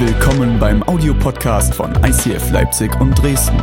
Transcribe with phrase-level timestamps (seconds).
[0.00, 3.60] Willkommen beim Audiopodcast von ICF Leipzig und Dresden.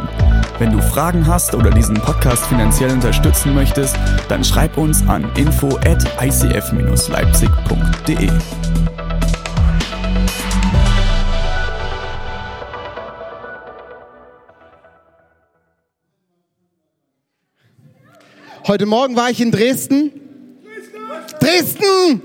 [0.59, 3.95] Wenn du Fragen hast oder diesen Podcast finanziell unterstützen möchtest,
[4.27, 8.29] dann schreib uns an info at icf-leipzig.de.
[18.67, 20.11] Heute Morgen war ich in Dresden.
[21.39, 22.21] Dresden!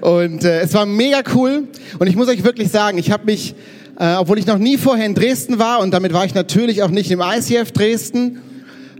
[0.00, 1.64] Und äh, es war mega cool.
[1.98, 3.54] Und ich muss euch wirklich sagen, ich habe mich,
[3.98, 6.90] äh, obwohl ich noch nie vorher in Dresden war, und damit war ich natürlich auch
[6.90, 8.40] nicht im ICF Dresden,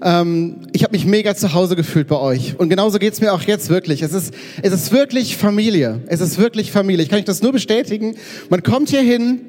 [0.03, 2.59] ähm, ich habe mich mega zu Hause gefühlt bei euch.
[2.59, 4.03] Und genauso geht's mir auch jetzt wirklich.
[4.03, 6.01] Es ist, es ist wirklich Familie.
[6.07, 7.03] Es ist wirklich Familie.
[7.03, 8.17] Ich kann euch das nur bestätigen.
[8.51, 9.41] Man kommt hier hin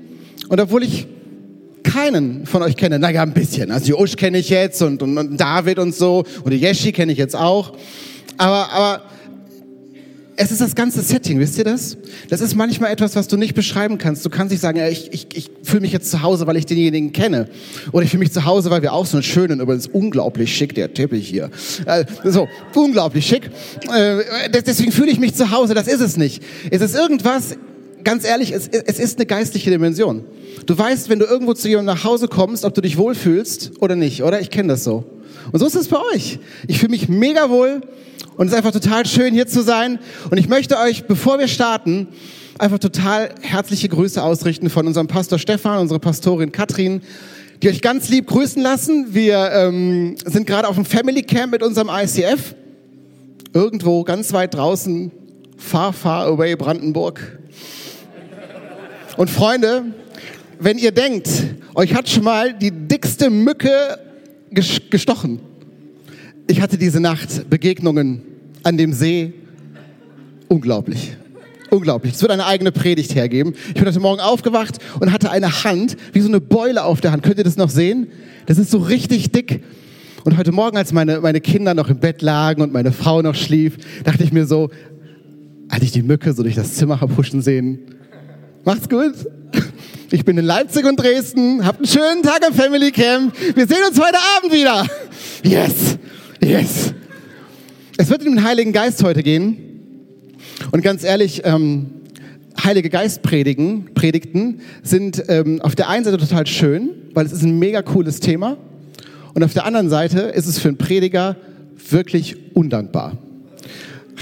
[0.47, 1.08] und obwohl ich
[1.84, 3.72] keinen von euch kenne, naja, ein bisschen.
[3.72, 7.11] Also Usch kenne ich jetzt und, und, und David und so und die Yeshi kenne
[7.11, 7.73] ich jetzt auch.
[8.38, 9.02] Aber, aber
[10.39, 11.97] es ist das ganze Setting, wisst ihr das?
[12.30, 14.23] Das ist manchmal etwas, was du nicht beschreiben kannst.
[14.23, 16.67] Du kannst nicht sagen, ja, ich, ich, ich fühle mich jetzt zu Hause, weil ich
[16.67, 17.49] denjenigen kenne.
[17.91, 20.75] Oder ich fühle mich zu Hause, weil wir auch so einen schönen, übrigens unglaublich schick,
[20.75, 21.49] der Teppich hier.
[21.85, 23.49] Äh, so, unglaublich schick.
[23.91, 26.43] Äh, deswegen fühle ich mich zu Hause, das ist es nicht.
[26.69, 27.58] Es ist irgendwas,
[28.03, 30.23] ganz ehrlich, es, es ist eine geistliche Dimension.
[30.67, 33.95] Du weißt, wenn du irgendwo zu jemandem nach Hause kommst, ob du dich wohlfühlst oder
[33.95, 34.39] nicht, oder?
[34.39, 35.03] Ich kenne das so.
[35.52, 36.38] Und so ist es bei euch.
[36.67, 37.81] Ich fühle mich mega wohl
[38.38, 39.99] und es ist einfach total schön, hier zu sein.
[40.30, 42.07] Und ich möchte euch, bevor wir starten,
[42.59, 47.02] einfach total herzliche Grüße ausrichten von unserem Pastor Stefan, unserer Pastorin Katrin,
[47.61, 49.08] die euch ganz lieb grüßen lassen.
[49.09, 52.53] Wir ähm, sind gerade auf dem Family Camp mit unserem ICF.
[53.53, 55.11] Irgendwo ganz weit draußen,
[55.58, 57.39] far, far away Brandenburg.
[59.17, 59.83] Und Freunde,
[60.59, 61.30] wenn ihr denkt,
[61.73, 63.97] euch hat schon mal die dickste Mücke
[64.52, 65.39] gestochen.
[66.50, 68.22] Ich hatte diese Nacht Begegnungen
[68.64, 69.34] an dem See.
[70.48, 71.17] Unglaublich.
[71.70, 72.14] Unglaublich.
[72.14, 73.54] Es wird eine eigene Predigt hergeben.
[73.67, 77.11] Ich bin heute Morgen aufgewacht und hatte eine Hand, wie so eine Beule auf der
[77.11, 77.23] Hand.
[77.23, 78.08] Könnt ihr das noch sehen?
[78.45, 79.61] Das ist so richtig dick.
[80.23, 83.36] Und heute Morgen, als meine, meine Kinder noch im Bett lagen und meine Frau noch
[83.36, 84.70] schlief, dachte ich mir so,
[85.70, 87.80] hatte ich die Mücke so durch das Zimmer huschen sehen.
[88.64, 89.14] Macht's gut.
[90.11, 91.66] Ich bin in Leipzig und Dresden.
[91.66, 93.36] Habt einen schönen Tag am Family Camp.
[93.54, 94.88] Wir sehen uns heute Abend wieder.
[95.44, 95.98] Yes.
[96.42, 96.93] Yes.
[97.98, 99.58] Es wird um den Heiligen Geist heute gehen.
[100.71, 101.87] Und ganz ehrlich, ähm,
[102.64, 107.43] Heilige Geist predigen, Predigten sind ähm, auf der einen Seite total schön, weil es ist
[107.43, 108.58] ein mega cooles Thema.
[109.33, 111.36] Und auf der anderen Seite ist es für einen Prediger
[111.89, 113.17] wirklich undankbar.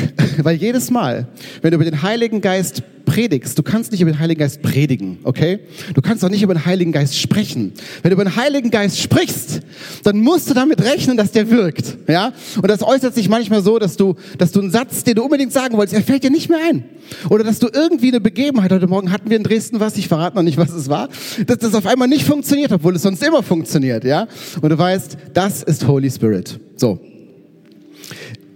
[0.44, 1.28] weil jedes Mal,
[1.61, 5.19] wenn du über den Heiligen Geist predigst, du kannst nicht über den Heiligen Geist predigen,
[5.23, 5.59] okay?
[5.94, 7.73] Du kannst auch nicht über den Heiligen Geist sprechen.
[8.01, 9.61] Wenn du über den Heiligen Geist sprichst,
[10.03, 12.34] dann musst du damit rechnen, dass der wirkt, ja?
[12.55, 15.53] Und das äußert sich manchmal so, dass du, dass du einen Satz, den du unbedingt
[15.53, 16.84] sagen wolltest, er fällt dir nicht mehr ein.
[17.29, 20.35] Oder dass du irgendwie eine Begebenheit, heute Morgen hatten wir in Dresden was, ich verrate
[20.35, 21.09] noch nicht, was es war,
[21.45, 24.28] dass das auf einmal nicht funktioniert, obwohl es sonst immer funktioniert, ja?
[24.61, 26.59] Und du weißt, das ist Holy Spirit.
[26.75, 27.00] So.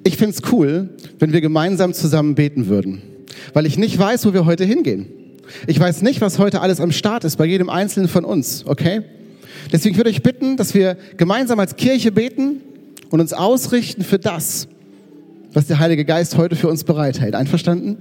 [0.09, 0.89] Ich find's cool,
[1.19, 3.01] wenn wir gemeinsam zusammen beten würden
[3.53, 5.07] weil ich nicht weiß, wo wir heute hingehen.
[5.67, 9.01] Ich weiß nicht, was heute alles am Start ist bei jedem Einzelnen von uns, okay?
[9.71, 12.61] Deswegen würde ich bitten, dass wir gemeinsam als Kirche beten
[13.09, 14.67] und uns ausrichten für das,
[15.53, 17.35] was der Heilige Geist heute für uns bereithält.
[17.35, 17.97] Einverstanden?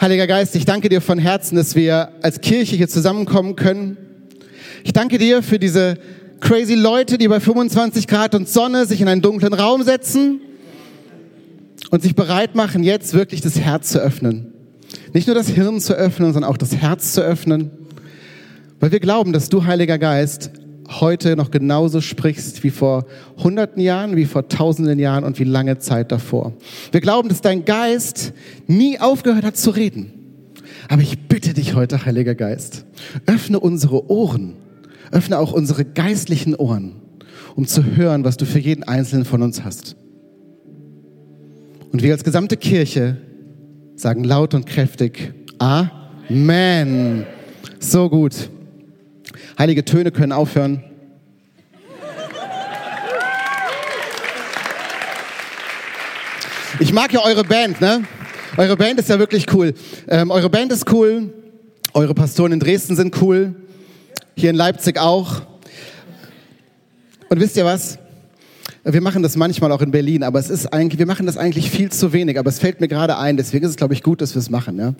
[0.00, 3.96] Heiliger Geist, ich danke dir von Herzen, dass wir als Kirche hier zusammenkommen können.
[4.84, 5.96] Ich danke dir für diese
[6.40, 10.40] crazy Leute, die bei 25 Grad und Sonne sich in einen dunklen Raum setzen
[11.90, 14.52] und sich bereit machen, jetzt wirklich das Herz zu öffnen.
[15.12, 17.70] Nicht nur das Hirn zu öffnen, sondern auch das Herz zu öffnen,
[18.80, 20.50] weil wir glauben, dass du, Heiliger Geist,
[20.88, 23.06] heute noch genauso sprichst wie vor
[23.42, 26.52] hunderten Jahren, wie vor tausenden Jahren und wie lange Zeit davor.
[26.92, 28.32] Wir glauben, dass dein Geist
[28.66, 30.12] nie aufgehört hat zu reden.
[30.88, 32.84] Aber ich bitte dich heute, Heiliger Geist,
[33.26, 34.54] öffne unsere Ohren,
[35.12, 36.96] öffne auch unsere geistlichen Ohren,
[37.54, 39.96] um zu hören, was du für jeden Einzelnen von uns hast.
[41.92, 43.18] Und wir als gesamte Kirche
[43.94, 47.24] sagen laut und kräftig, Amen.
[47.78, 48.50] So gut.
[49.58, 50.84] Heilige Töne können aufhören.
[56.78, 58.02] Ich mag ja eure Band, ne?
[58.58, 59.72] Eure Band ist ja wirklich cool.
[60.08, 61.32] Ähm, eure Band ist cool.
[61.94, 63.54] Eure Pastoren in Dresden sind cool.
[64.38, 65.40] Hier in Leipzig auch.
[67.30, 67.98] Und wisst ihr was?
[68.84, 71.70] Wir machen das manchmal auch in Berlin, aber es ist eigentlich, wir machen das eigentlich
[71.70, 72.38] viel zu wenig.
[72.38, 74.50] Aber es fällt mir gerade ein, deswegen ist es, glaube ich, gut, dass wir es
[74.50, 74.78] machen.
[74.78, 74.94] Ja?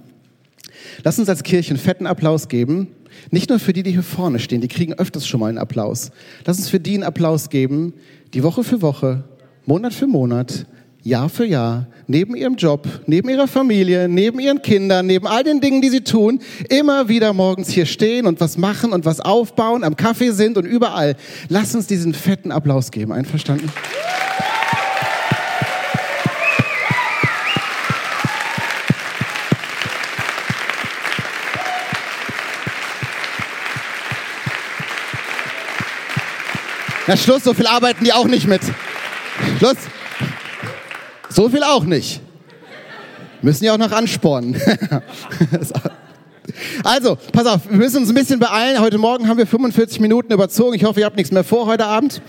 [1.05, 2.89] Lass uns als Kirche einen fetten Applaus geben.
[3.31, 6.13] Nicht nur für die, die hier vorne stehen, die kriegen öfters schon mal einen Applaus.
[6.47, 7.93] Lass uns für die einen Applaus geben,
[8.33, 9.25] die Woche für Woche,
[9.67, 10.65] Monat für Monat,
[11.07, 15.61] Jahr für Jahr, neben ihrem Job, neben ihrer Familie, neben ihren Kindern, neben all den
[15.61, 19.85] Dingen, die sie tun, immer wieder morgens hier stehen und was machen und was aufbauen,
[19.85, 21.15] am Kaffee sind und überall.
[21.49, 23.13] Lass uns diesen fetten Applaus geben.
[23.13, 23.71] Einverstanden?
[37.07, 38.63] Na Schluss, so viel arbeiten die auch nicht mit.
[39.59, 39.77] Schluss.
[41.31, 42.21] So viel auch nicht.
[43.43, 44.57] Müssen ja auch noch anspornen.
[46.85, 48.81] also, pass auf, wir müssen uns ein bisschen beeilen.
[48.81, 50.75] Heute Morgen haben wir 45 Minuten überzogen.
[50.75, 52.23] Ich hoffe, ihr habt nichts mehr vor heute Abend.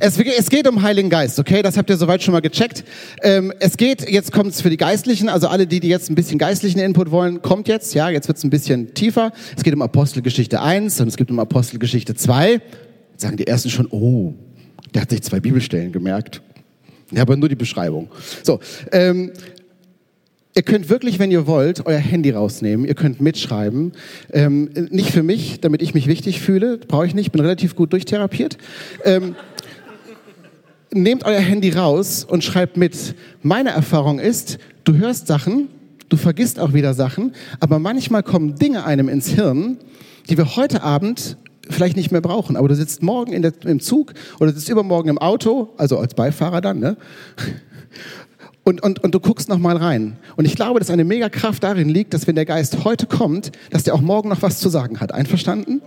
[0.00, 1.62] Es, es, geht um Heiligen Geist, okay?
[1.62, 2.84] Das habt ihr soweit schon mal gecheckt.
[3.22, 6.14] Ähm, es geht, jetzt kommt es für die Geistlichen, also alle, die, die jetzt ein
[6.14, 9.32] bisschen geistlichen Input wollen, kommt jetzt, ja, jetzt wird es ein bisschen tiefer.
[9.56, 12.60] Es geht um Apostelgeschichte 1 und es geht um Apostelgeschichte 2
[13.20, 14.34] sagen die Ersten schon, oh,
[14.94, 16.42] der hat sich zwei Bibelstellen gemerkt.
[17.10, 18.08] Ja, aber nur die Beschreibung.
[18.42, 18.60] So,
[18.92, 19.32] ähm,
[20.52, 22.84] Ihr könnt wirklich, wenn ihr wollt, euer Handy rausnehmen.
[22.84, 23.92] Ihr könnt mitschreiben.
[24.32, 26.78] Ähm, nicht für mich, damit ich mich wichtig fühle.
[26.78, 27.30] Brauche ich nicht.
[27.30, 28.58] Bin relativ gut durchtherapiert.
[29.04, 29.36] Ähm,
[30.92, 33.14] nehmt euer Handy raus und schreibt mit.
[33.42, 35.68] Meine Erfahrung ist, du hörst Sachen,
[36.08, 39.78] du vergisst auch wieder Sachen, aber manchmal kommen Dinge einem ins Hirn,
[40.28, 41.36] die wir heute Abend
[41.70, 42.56] vielleicht nicht mehr brauchen.
[42.56, 46.14] Aber du sitzt morgen in der, im Zug oder sitzt übermorgen im Auto, also als
[46.14, 46.96] Beifahrer dann, ne?
[48.62, 50.18] Und, und, und du guckst noch mal rein.
[50.36, 53.52] Und ich glaube, dass eine mega Kraft darin liegt, dass wenn der Geist heute kommt,
[53.70, 55.12] dass der auch morgen noch was zu sagen hat.
[55.12, 55.80] Einverstanden?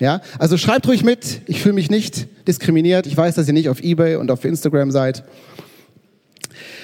[0.00, 0.20] Ja?
[0.38, 1.40] Also schreibt ruhig mit.
[1.46, 3.06] Ich fühle mich nicht diskriminiert.
[3.06, 5.22] Ich weiß, dass ihr nicht auf eBay und auf Instagram seid.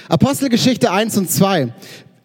[0.09, 1.73] Apostelgeschichte 1 und 2.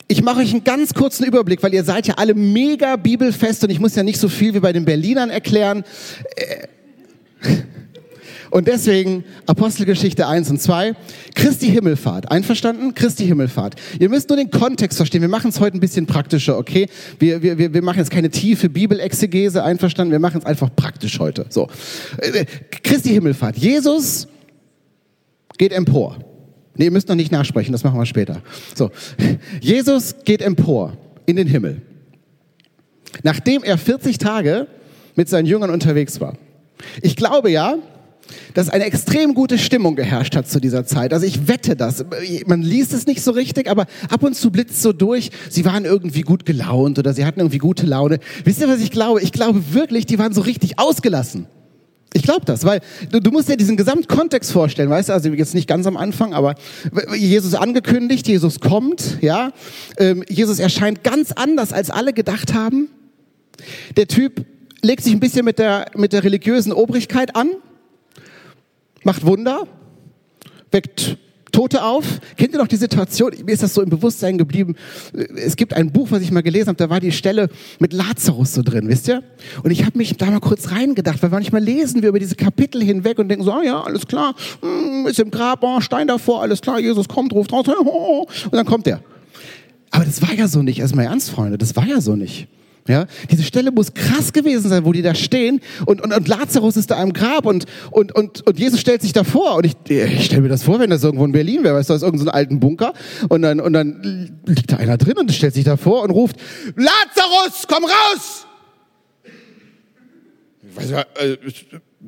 [0.10, 3.70] Ich mache euch einen ganz kurzen Überblick, weil ihr seid ja alle mega bibelfest und
[3.70, 5.84] ich muss ja nicht so viel wie bei den Berlinern erklären.
[6.36, 6.68] Äh,
[8.50, 10.94] und deswegen Apostelgeschichte 1 und 2,
[11.36, 12.32] Christi Himmelfahrt.
[12.32, 12.94] Einverstanden?
[12.96, 13.76] Christi Himmelfahrt.
[14.00, 15.22] Ihr müsst nur den Kontext verstehen.
[15.22, 16.88] Wir machen es heute ein bisschen praktischer, okay?
[17.20, 20.14] Wir, wir, wir machen jetzt keine tiefe Bibelexegese, einverstanden?
[20.14, 21.48] Wir machen es einfach praktisch heute.
[21.50, 21.68] So.
[22.18, 22.46] Äh,
[22.84, 23.58] Christi Himmelfahrt.
[23.58, 24.30] Jesus
[25.58, 26.18] geht empor.
[26.78, 28.42] Nee, ihr müsst noch nicht nachsprechen, das machen wir später.
[28.76, 28.92] So,
[29.62, 30.94] Jesus geht empor
[31.26, 31.82] in den Himmel.
[33.24, 34.68] Nachdem er 40 Tage
[35.16, 36.38] mit seinen Jüngern unterwegs war.
[37.02, 37.78] Ich glaube ja,
[38.54, 41.14] dass eine extrem gute Stimmung geherrscht hat zu dieser Zeit.
[41.14, 42.06] Also ich wette das.
[42.46, 45.32] Man liest es nicht so richtig, aber ab und zu blitzt so durch.
[45.50, 48.20] Sie waren irgendwie gut gelaunt oder sie hatten irgendwie gute Laune.
[48.44, 49.22] Wisst ihr, was ich glaube?
[49.22, 51.48] Ich glaube wirklich, die waren so richtig ausgelassen.
[52.14, 52.80] Ich glaube das, weil
[53.12, 56.34] du, du, musst dir diesen Gesamtkontext vorstellen, weißt du, also jetzt nicht ganz am Anfang,
[56.34, 56.56] aber
[57.16, 59.52] Jesus angekündigt, Jesus kommt, ja,
[59.98, 62.90] ähm, Jesus erscheint ganz anders, als alle gedacht haben.
[63.98, 64.46] Der Typ
[64.82, 67.50] legt sich ein bisschen mit der, mit der religiösen Obrigkeit an,
[69.04, 69.68] macht Wunder,
[70.72, 71.18] weckt
[71.58, 72.20] Tote auf.
[72.38, 73.32] Kennt ihr noch die Situation?
[73.44, 74.76] Mir ist das so im Bewusstsein geblieben.
[75.36, 77.50] Es gibt ein Buch, was ich mal gelesen habe, da war die Stelle
[77.80, 79.24] mit Lazarus so drin, wisst ihr?
[79.64, 82.84] Und ich habe mich da mal kurz reingedacht, weil manchmal lesen wir über diese Kapitel
[82.84, 86.44] hinweg und denken so, ah ja, alles klar, hm, ist im Grab, oh, Stein davor,
[86.44, 87.66] alles klar, Jesus kommt, ruft raus,
[88.46, 89.02] und dann kommt er.
[89.90, 92.48] Aber das war ja so nicht, erstmal ernst, Freunde, das war ja so nicht.
[92.88, 96.78] Ja, diese Stelle muss krass gewesen sein, wo die da stehen und, und, und Lazarus
[96.78, 99.56] ist da im Grab und, und, und, und Jesus stellt sich davor.
[99.56, 101.94] Und ich, ich stelle mir das vor, wenn das irgendwo in Berlin wäre, weißt du,
[101.94, 102.94] da ist irgendein so alten Bunker
[103.28, 106.38] und dann, und dann liegt da einer drin und stellt sich davor und ruft,
[106.76, 108.46] Lazarus, komm raus!
[110.70, 111.38] Ich weiß, äh,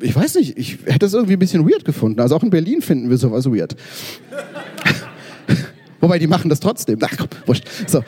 [0.01, 2.19] ich weiß nicht, ich hätte das irgendwie ein bisschen weird gefunden.
[2.21, 3.75] Also auch in Berlin finden wir sowas weird.
[5.99, 6.99] Wobei, die machen das trotzdem.
[7.01, 7.65] Ach komm, wurscht.
[7.87, 8.03] So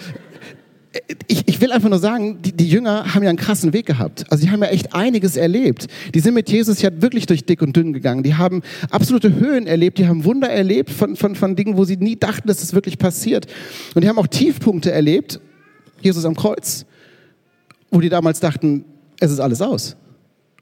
[1.28, 4.26] ich, ich will einfach nur sagen, die, die Jünger haben ja einen krassen Weg gehabt.
[4.30, 5.88] Also die haben ja echt einiges erlebt.
[6.14, 8.24] Die sind mit Jesus ja wirklich durch dick und dünn gegangen.
[8.24, 11.96] Die haben absolute Höhen erlebt, die haben Wunder erlebt von, von, von Dingen, wo sie
[11.96, 13.48] nie dachten, dass das wirklich passiert.
[13.96, 15.40] Und die haben auch Tiefpunkte erlebt,
[16.02, 16.86] Jesus am Kreuz,
[17.90, 18.84] wo die damals dachten,
[19.20, 19.96] es ist alles aus.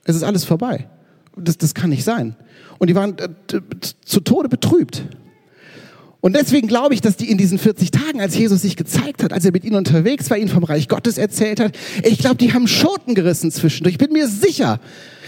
[0.03, 0.87] Es ist alles vorbei.
[1.35, 2.35] Das, das kann nicht sein.
[2.77, 3.29] Und die waren äh,
[4.05, 5.03] zu Tode betrübt.
[6.21, 9.31] Und deswegen glaube ich, dass die in diesen 40 Tagen, als Jesus sich gezeigt hat,
[9.31, 12.53] als er mit ihnen unterwegs war, ihnen vom Reich Gottes erzählt hat, ich glaube, die
[12.53, 13.93] haben Schoten gerissen zwischendurch.
[13.93, 14.81] Ich bin mir sicher.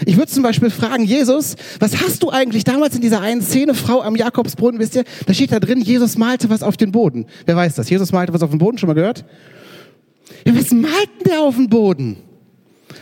[0.04, 3.72] Ich würde zum Beispiel fragen, Jesus, was hast du eigentlich damals in dieser einen Szene,
[3.74, 7.24] Frau am Jakobsbrunnen, wisst ihr, da steht da drin, Jesus malte was auf den Boden.
[7.46, 7.88] Wer weiß das?
[7.88, 9.24] Jesus malte was auf den Boden, schon mal gehört?
[10.44, 12.16] Ja, was malten der auf den Boden?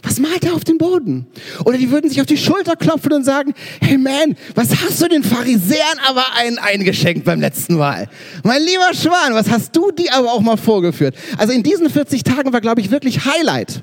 [0.03, 1.27] Was malt er auf den Boden?
[1.65, 5.09] Oder die würden sich auf die Schulter klopfen und sagen, hey man, was hast du
[5.09, 8.09] den Pharisäern aber einen eingeschenkt beim letzten Mal?
[8.45, 11.15] Mein lieber Schwan, was hast du die aber auch mal vorgeführt?
[11.39, 13.83] Also in diesen 40 Tagen war, glaube ich, wirklich Highlight.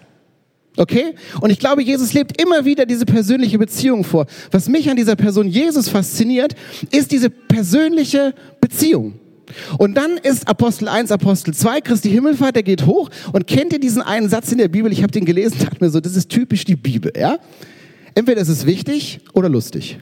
[0.77, 1.15] Okay?
[1.41, 4.27] Und ich glaube, Jesus lebt immer wieder diese persönliche Beziehung vor.
[4.51, 6.53] Was mich an dieser Person Jesus fasziniert,
[6.91, 9.19] ist diese persönliche Beziehung.
[9.77, 13.79] Und dann ist Apostel 1, Apostel 2, Christi Himmelfahrt, der geht hoch und kennt ihr
[13.79, 14.91] diesen einen Satz in der Bibel?
[14.91, 17.39] Ich habe den gelesen, dachte mir so, das ist typisch die Bibel, ja?
[18.13, 19.99] Entweder ist es wichtig oder lustig.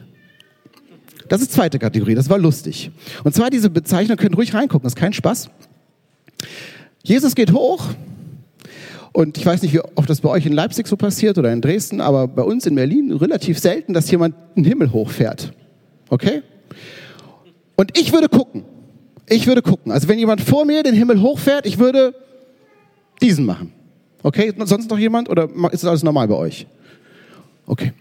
[1.28, 2.90] Das ist zweite Kategorie, das war lustig.
[3.24, 5.48] Und zwar diese Bezeichnung, könnt ruhig reingucken, das ist kein Spaß.
[7.02, 7.88] Jesus geht hoch
[9.12, 11.60] und ich weiß nicht, wie oft das bei euch in Leipzig so passiert oder in
[11.60, 15.52] Dresden, aber bei uns in Berlin relativ selten, dass jemand den Himmel hochfährt.
[16.08, 16.42] Okay?
[17.76, 18.64] Und ich würde gucken.
[19.28, 19.92] Ich würde gucken.
[19.92, 22.14] Also wenn jemand vor mir den Himmel hochfährt, ich würde
[23.20, 23.72] diesen machen.
[24.22, 24.52] Okay?
[24.64, 26.66] Sonst noch jemand oder ist das alles normal bei euch?
[27.66, 27.92] Okay.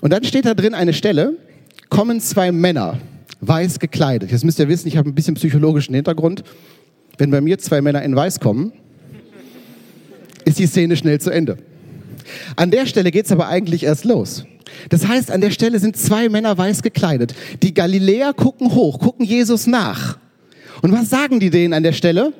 [0.00, 1.36] Und dann steht da drin eine Stelle,
[1.88, 2.98] kommen zwei Männer,
[3.40, 4.30] weiß gekleidet.
[4.30, 6.42] Jetzt müsst ihr wissen, ich habe ein bisschen psychologischen Hintergrund.
[7.16, 8.72] Wenn bei mir zwei Männer in weiß kommen,
[10.44, 11.58] ist die Szene schnell zu Ende.
[12.56, 14.44] An der Stelle geht es aber eigentlich erst los.
[14.88, 17.34] Das heißt, an der Stelle sind zwei Männer weiß gekleidet.
[17.62, 20.18] Die Galiläer gucken hoch, gucken Jesus nach.
[20.82, 22.32] Und was sagen die denen an der Stelle?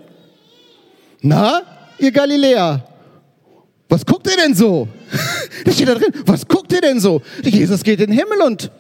[1.20, 1.62] Na,
[1.99, 2.87] ihr Galiläer,
[3.88, 4.88] was guckt ihr denn so?
[5.64, 6.12] Das steht da drin.
[6.25, 7.20] Was guckt ihr denn so?
[7.42, 8.70] Jesus geht in den Himmel und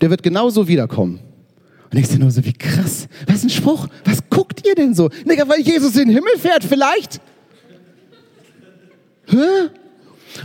[0.00, 1.18] der wird genauso wiederkommen.
[1.90, 3.08] Und ich sehe nur so, wie krass.
[3.26, 3.88] Was ein Spruch?
[4.04, 5.08] Was guckt ihr denn so?
[5.08, 7.20] Digga, weil Jesus in den Himmel fährt, vielleicht?
[9.26, 9.70] Hä?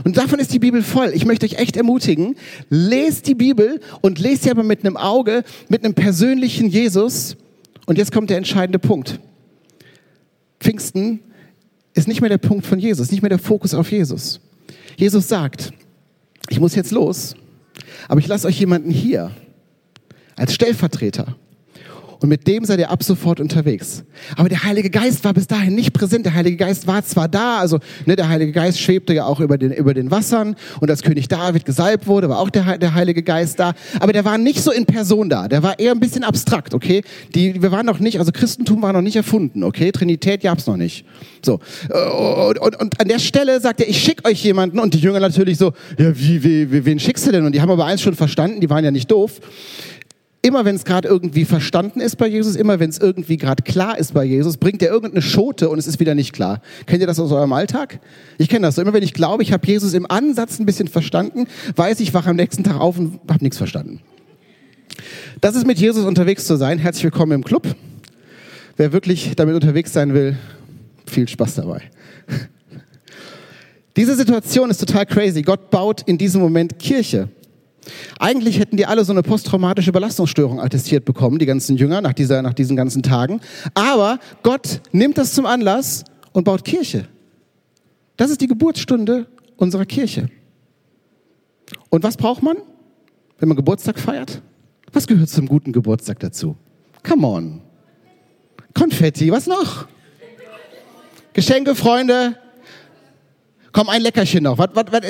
[0.04, 1.12] Und davon ist die Bibel voll.
[1.14, 2.36] Ich möchte euch echt ermutigen,
[2.70, 7.36] lest die Bibel und lest sie aber mit einem Auge, mit einem persönlichen Jesus.
[7.86, 9.20] Und jetzt kommt der entscheidende Punkt.
[10.60, 11.20] Pfingsten
[11.94, 14.40] ist nicht mehr der Punkt von Jesus, nicht mehr der Fokus auf Jesus.
[14.98, 15.72] Jesus sagt,
[16.50, 17.36] ich muss jetzt los,
[18.08, 19.32] aber ich lasse euch jemanden hier
[20.36, 21.36] als Stellvertreter.
[22.26, 24.04] Und mit dem seid ihr ab sofort unterwegs.
[24.36, 26.26] Aber der Heilige Geist war bis dahin nicht präsent.
[26.26, 27.78] Der Heilige Geist war zwar da, also
[28.08, 31.28] ne, der Heilige Geist schwebte ja auch über den, über den Wassern und als König
[31.28, 33.74] David gesalbt wurde, war auch der, der Heilige Geist da.
[34.00, 35.48] Aber der war nicht so in Person da.
[35.48, 37.04] Der war eher ein bisschen abstrakt, okay?
[37.36, 39.92] Die, wir waren noch nicht, also Christentum war noch nicht erfunden, okay?
[39.92, 41.06] Trinität gab's noch nicht.
[41.44, 41.60] So.
[42.48, 45.20] Und, und, und an der Stelle sagt er, ich schick euch jemanden und die Jünger
[45.20, 47.46] natürlich so, ja, wie, wie, wen schickst du denn?
[47.46, 49.40] Und die haben aber eins schon verstanden, die waren ja nicht doof
[50.46, 53.98] immer wenn es gerade irgendwie verstanden ist bei Jesus, immer wenn es irgendwie gerade klar
[53.98, 56.62] ist bei Jesus, bringt er irgendeine Schote und es ist wieder nicht klar.
[56.86, 58.00] Kennt ihr das aus eurem Alltag?
[58.38, 58.84] Ich kenne das so.
[58.84, 62.30] Immer wenn ich glaube, ich habe Jesus im Ansatz ein bisschen verstanden, weiß ich, wache
[62.30, 64.02] am nächsten Tag auf und habe nichts verstanden.
[65.42, 66.78] Das ist mit Jesus unterwegs zu sein.
[66.78, 67.76] Herzlich willkommen im Club.
[68.78, 70.38] Wer wirklich damit unterwegs sein will,
[71.08, 71.82] viel Spaß dabei.
[73.98, 75.42] Diese Situation ist total crazy.
[75.42, 77.30] Gott baut in diesem Moment Kirche.
[78.20, 82.42] Eigentlich hätten die alle so eine posttraumatische Belastungsstörung attestiert bekommen, die ganzen Jünger, nach, dieser,
[82.42, 83.42] nach diesen ganzen Tagen.
[83.74, 87.08] Aber Gott nimmt das zum Anlass und baut Kirche.
[88.18, 89.28] Das ist die Geburtsstunde
[89.58, 90.30] unserer Kirche.
[91.90, 92.58] Und was braucht man,
[93.40, 94.42] wenn man Geburtstag feiert?
[94.94, 96.56] Was gehört zum guten Geburtstag dazu?
[97.04, 97.62] Come on.
[98.74, 99.88] Konfetti, was noch?
[101.34, 102.38] Geschenke, Freunde,
[103.76, 104.58] Komm, ein Leckerchen noch.
[104.58, 105.02] Was, was, was?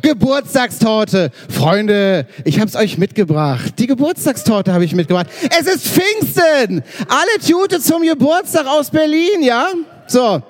[0.00, 1.32] Geburtstagstorte.
[1.48, 3.76] Freunde, ich hab's euch mitgebracht.
[3.80, 5.26] Die Geburtstagstorte habe ich mitgebracht.
[5.58, 6.84] Es ist Pfingsten.
[7.08, 9.66] Alle Tute zum Geburtstag aus Berlin, ja?
[10.06, 10.40] So.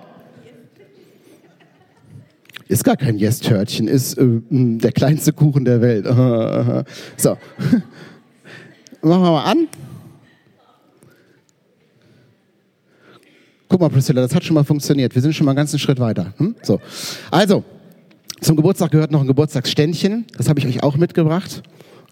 [2.69, 6.05] Ist gar kein Yes-Törtchen, ist äh, der kleinste Kuchen der Welt.
[7.17, 7.31] so.
[9.01, 9.69] Machen wir mal an.
[13.73, 15.15] Guck mal, Priscilla, das hat schon mal funktioniert.
[15.15, 16.35] Wir sind schon mal einen ganzen Schritt weiter.
[16.37, 16.55] Hm?
[16.61, 16.79] So.
[17.31, 17.65] Also,
[18.43, 20.27] zum Geburtstag gehört noch ein Geburtstagsständchen.
[20.37, 21.63] Das habe ich euch auch mitgebracht.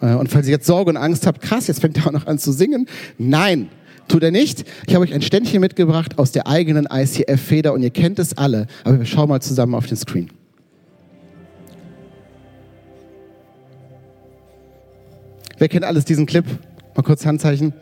[0.00, 2.26] Äh, und falls ihr jetzt Sorge und Angst habt, krass, jetzt fängt er auch noch
[2.26, 2.86] an zu singen.
[3.18, 3.68] Nein,
[4.08, 4.64] tut er nicht.
[4.86, 8.66] Ich habe euch ein Ständchen mitgebracht aus der eigenen ICF-Feder und ihr kennt es alle.
[8.84, 10.30] Aber wir schauen mal zusammen auf den Screen.
[15.58, 16.46] Wer kennt alles diesen Clip?
[16.96, 17.74] Mal kurz Handzeichen.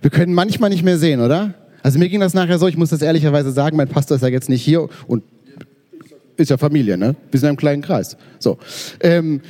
[0.00, 1.54] Wir können manchmal nicht mehr sehen, oder?
[1.82, 4.28] Also mir ging das nachher so, ich muss das ehrlicherweise sagen, mein Pastor ist ja
[4.28, 5.24] jetzt nicht hier und
[6.36, 7.14] ist ja Familie, ne?
[7.30, 8.16] Wir sind ja im kleinen Kreis.
[8.38, 8.58] So.
[9.00, 9.40] Ähm,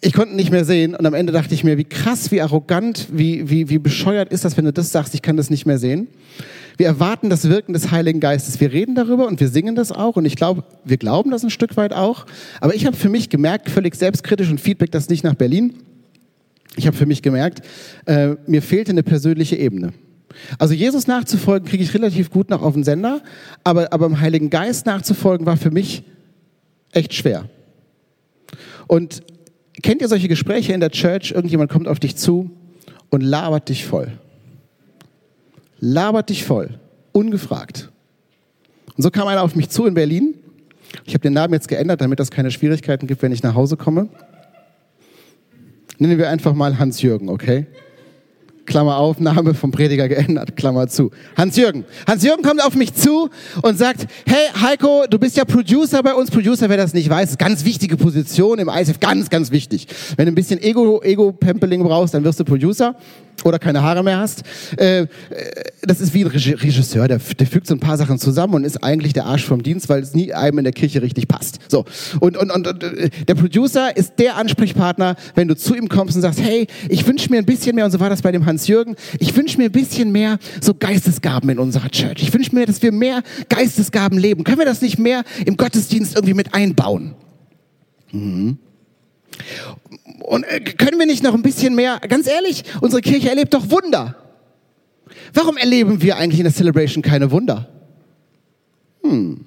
[0.00, 3.08] ich konnte nicht mehr sehen und am Ende dachte ich mir, wie krass, wie arrogant,
[3.10, 5.78] wie, wie, wie bescheuert ist das, wenn du das sagst, ich kann das nicht mehr
[5.78, 6.08] sehen.
[6.76, 8.60] Wir erwarten das Wirken des Heiligen Geistes.
[8.60, 11.50] Wir reden darüber und wir singen das auch und ich glaube, wir glauben das ein
[11.50, 12.26] Stück weit auch.
[12.60, 15.74] Aber ich habe für mich gemerkt, völlig selbstkritisch und Feedback das nicht nach Berlin.
[16.76, 17.62] Ich habe für mich gemerkt,
[18.06, 19.92] äh, mir fehlte eine persönliche Ebene.
[20.58, 23.22] Also Jesus nachzufolgen kriege ich relativ gut noch auf den Sender,
[23.64, 26.04] aber, aber im Heiligen Geist nachzufolgen war für mich
[26.92, 27.48] echt schwer.
[28.86, 29.22] Und
[29.82, 31.32] kennt ihr solche Gespräche in der Church?
[31.32, 32.50] Irgendjemand kommt auf dich zu
[33.10, 34.12] und labert dich voll.
[35.80, 36.80] Labert dich voll,
[37.12, 37.90] ungefragt.
[38.96, 40.34] Und so kam einer auf mich zu in Berlin
[41.04, 43.76] Ich habe den Namen jetzt geändert, damit es keine Schwierigkeiten gibt, wenn ich nach Hause
[43.76, 44.08] komme.
[45.98, 47.66] Nennen wir einfach mal Hans-Jürgen, okay?
[48.68, 51.10] Klammer auf, Name vom Prediger geändert, Klammer zu.
[51.36, 51.84] Hans-Jürgen.
[52.06, 53.30] Hans-Jürgen kommt auf mich zu
[53.62, 56.30] und sagt, hey Heiko, du bist ja Producer bei uns.
[56.30, 59.88] Producer, wer das nicht weiß, ist ganz wichtige Position im ISF, ganz, ganz wichtig.
[60.16, 62.94] Wenn du ein bisschen Ego, Ego-Pampeling brauchst, dann wirst du Producer
[63.44, 64.42] oder keine Haare mehr hast.
[64.76, 65.06] Äh, äh,
[65.82, 69.12] das ist wie ein Regisseur, der, fügt so ein paar Sachen zusammen und ist eigentlich
[69.12, 71.58] der Arsch vom Dienst, weil es nie einem in der Kirche richtig passt.
[71.68, 71.84] So
[72.20, 76.16] und, und, und, und äh, der Producer ist der Ansprechpartner, wenn du zu ihm kommst
[76.16, 78.46] und sagst, hey, ich wünsche mir ein bisschen mehr, und so war das bei dem
[78.46, 82.22] Hans-Jürgen, ich wünsche mir ein bisschen mehr so Geistesgaben in unserer Church.
[82.22, 84.44] Ich wünsche mir, dass wir mehr Geistesgaben leben.
[84.44, 87.14] Können wir das nicht mehr im Gottesdienst irgendwie mit einbauen?
[88.12, 88.58] Mhm.
[90.20, 93.70] Und äh, können wir nicht noch ein bisschen mehr, ganz ehrlich, unsere Kirche erlebt doch
[93.70, 94.16] Wunder.
[95.32, 97.68] Warum erleben wir eigentlich in der Celebration keine Wunder?
[99.02, 99.44] Hm,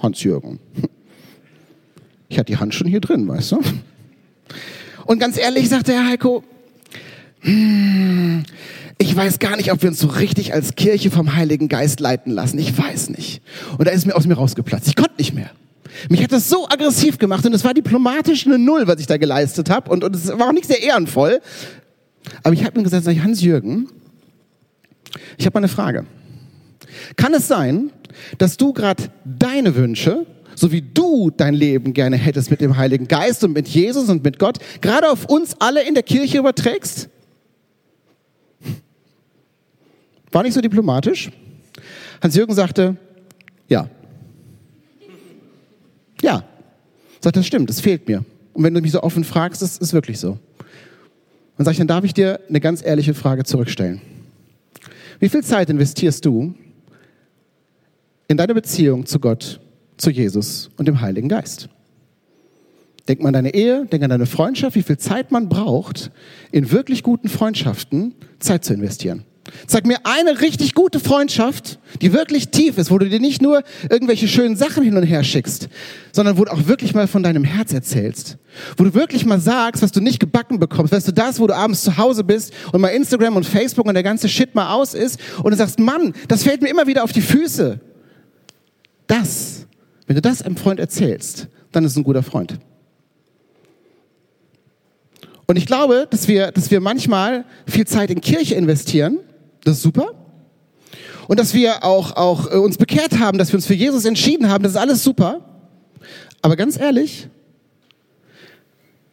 [0.00, 0.58] Hans-Jürgen.
[2.28, 3.60] Ich hatte die Hand schon hier drin, weißt du?
[5.06, 6.44] Und ganz ehrlich, sagte Herr Heiko,
[7.40, 8.44] hm,
[8.98, 12.32] ich weiß gar nicht, ob wir uns so richtig als Kirche vom Heiligen Geist leiten
[12.32, 12.58] lassen.
[12.58, 13.40] Ich weiß nicht.
[13.78, 14.88] Und da ist mir aus mir rausgeplatzt.
[14.88, 15.50] Ich konnte nicht mehr.
[16.08, 19.16] Mich hat das so aggressiv gemacht und es war diplomatisch eine Null, was ich da
[19.16, 21.40] geleistet habe und, es war auch nicht sehr ehrenvoll.
[22.42, 23.88] Aber ich habe ihm gesagt, Hans-Jürgen,
[25.36, 26.06] ich habe mal eine Frage.
[27.16, 27.90] Kann es sein,
[28.38, 33.08] dass du gerade deine Wünsche, so wie du dein Leben gerne hättest mit dem Heiligen
[33.08, 37.08] Geist und mit Jesus und mit Gott, gerade auf uns alle in der Kirche überträgst?
[40.30, 41.30] War nicht so diplomatisch?
[42.22, 42.96] Hans-Jürgen sagte,
[43.68, 43.88] ja.
[46.22, 46.44] Ja.
[47.20, 48.24] Sagt, das stimmt, das fehlt mir.
[48.52, 50.38] Und wenn du mich so offen fragst, ist wirklich so.
[51.56, 54.00] Dann sage ich, dann darf ich dir eine ganz ehrliche Frage zurückstellen.
[55.18, 56.54] Wie viel Zeit investierst du
[58.28, 59.60] in deine Beziehung zu Gott,
[59.96, 61.68] zu Jesus und dem Heiligen Geist?
[63.08, 66.12] Denk mal an deine Ehe, denk an deine Freundschaft, wie viel Zeit man braucht,
[66.52, 69.24] in wirklich guten Freundschaften Zeit zu investieren.
[69.66, 73.62] Sag mir eine richtig gute Freundschaft, die wirklich tief ist, wo du dir nicht nur
[73.90, 75.68] irgendwelche schönen Sachen hin und her schickst,
[76.12, 78.38] sondern wo du auch wirklich mal von deinem Herz erzählst.
[78.76, 80.92] Wo du wirklich mal sagst, was du nicht gebacken bekommst.
[80.92, 83.94] Weißt du, das, wo du abends zu Hause bist und mal Instagram und Facebook und
[83.94, 87.04] der ganze Shit mal aus ist und du sagst, Mann, das fällt mir immer wieder
[87.04, 87.80] auf die Füße.
[89.06, 89.66] Das,
[90.06, 92.58] wenn du das einem Freund erzählst, dann ist es ein guter Freund.
[95.50, 99.18] Und ich glaube, dass wir, dass wir manchmal viel Zeit in Kirche investieren,
[99.64, 100.12] das ist super.
[101.28, 104.48] Und dass wir auch, auch äh, uns bekehrt haben, dass wir uns für Jesus entschieden
[104.48, 105.44] haben, das ist alles super.
[106.40, 107.28] Aber ganz ehrlich,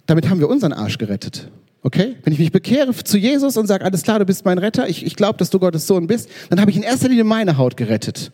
[0.05, 1.49] damit haben wir unseren Arsch gerettet.
[1.81, 2.15] Okay?
[2.23, 5.05] Wenn ich mich bekehre zu Jesus und sage, alles klar, du bist mein Retter, ich,
[5.05, 7.77] ich glaube, dass du Gottes Sohn bist, dann habe ich in erster Linie meine Haut
[7.77, 8.31] gerettet.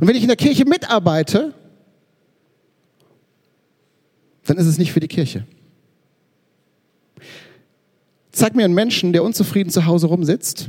[0.00, 1.54] Und wenn ich in der Kirche mitarbeite,
[4.44, 5.46] dann ist es nicht für die Kirche.
[8.34, 10.68] Zeig mir einen Menschen, der unzufrieden zu Hause rumsitzt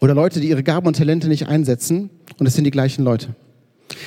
[0.00, 3.34] oder Leute, die ihre Gaben und Talente nicht einsetzen und es sind die gleichen Leute.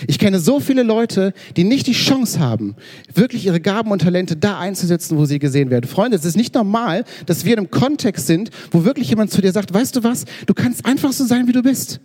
[0.07, 2.75] Ich kenne so viele Leute, die nicht die Chance haben,
[3.13, 5.87] wirklich ihre Gaben und Talente da einzusetzen, wo sie gesehen werden.
[5.87, 9.41] Freunde, es ist nicht normal, dass wir in einem Kontext sind, wo wirklich jemand zu
[9.41, 11.99] dir sagt, weißt du was, du kannst einfach so sein, wie du bist.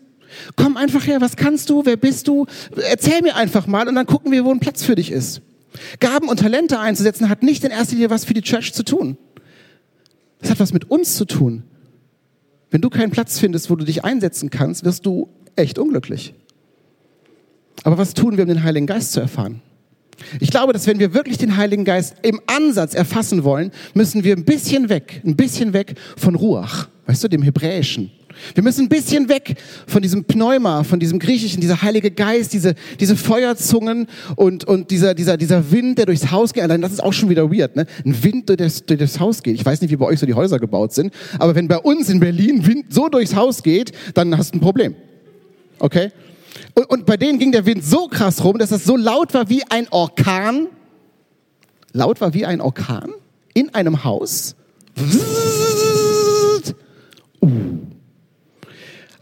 [0.56, 2.46] Komm einfach her, was kannst du, wer bist du?
[2.90, 5.40] Erzähl mir einfach mal und dann gucken wir, wo ein Platz für dich ist.
[6.00, 9.16] Gaben und Talente einzusetzen hat nicht in erster Linie was für die Church zu tun.
[10.42, 11.62] Das hat was mit uns zu tun.
[12.70, 16.34] Wenn du keinen Platz findest, wo du dich einsetzen kannst, wirst du echt unglücklich.
[17.84, 19.62] Aber was tun wir, um den Heiligen Geist zu erfahren?
[20.40, 24.36] Ich glaube, dass wenn wir wirklich den Heiligen Geist im Ansatz erfassen wollen, müssen wir
[24.36, 28.10] ein bisschen weg, ein bisschen weg von Ruach, weißt du, dem Hebräischen.
[28.54, 32.74] Wir müssen ein bisschen weg von diesem Pneuma, von diesem Griechischen, dieser Heilige Geist, diese,
[33.00, 36.62] diese Feuerzungen und, und dieser, dieser, dieser Wind, der durchs Haus geht.
[36.62, 37.86] Allein das ist auch schon wieder weird, ne?
[38.04, 39.54] Ein Wind, der durchs, durch das Haus geht.
[39.54, 42.08] Ich weiß nicht, wie bei euch so die Häuser gebaut sind, aber wenn bei uns
[42.08, 44.94] in Berlin Wind so durchs Haus geht, dann hast du ein Problem.
[45.78, 46.10] Okay?
[46.74, 49.48] Und, und bei denen ging der Wind so krass rum, dass das so laut war
[49.48, 50.68] wie ein Orkan.
[51.92, 53.10] Laut war wie ein Orkan
[53.54, 54.54] in einem Haus.
[54.98, 55.61] Uh.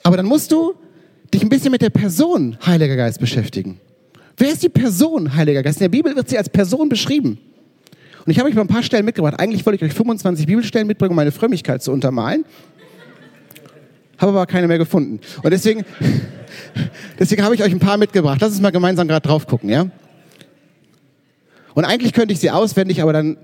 [0.03, 0.75] Aber dann musst du
[1.33, 3.81] dich ein bisschen mit der Person Heiliger Geist beschäftigen.
[4.37, 5.79] Wer ist die Person Heiliger Geist?
[5.79, 7.39] In der Bibel wird sie als Person beschrieben.
[8.25, 9.39] Und ich habe euch mal ein paar Stellen mitgebracht.
[9.39, 12.45] Eigentlich wollte ich euch 25 Bibelstellen mitbringen, um meine Frömmigkeit zu untermalen.
[14.19, 15.21] Habe aber keine mehr gefunden.
[15.43, 15.85] Und deswegen,
[17.19, 18.39] deswegen habe ich euch ein paar mitgebracht.
[18.41, 19.87] Lass uns mal gemeinsam gerade drauf gucken, ja?
[21.75, 23.37] Und eigentlich könnte ich sie auswendig, aber dann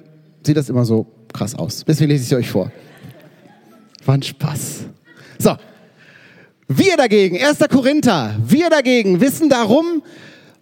[0.43, 1.85] sieht das immer so krass aus.
[1.87, 2.71] Deswegen lese ich sie euch vor.
[4.05, 4.85] War ein Spaß.
[5.39, 5.57] So,
[6.69, 7.59] wir dagegen, 1.
[7.71, 10.03] Korinther, wir dagegen wissen darum,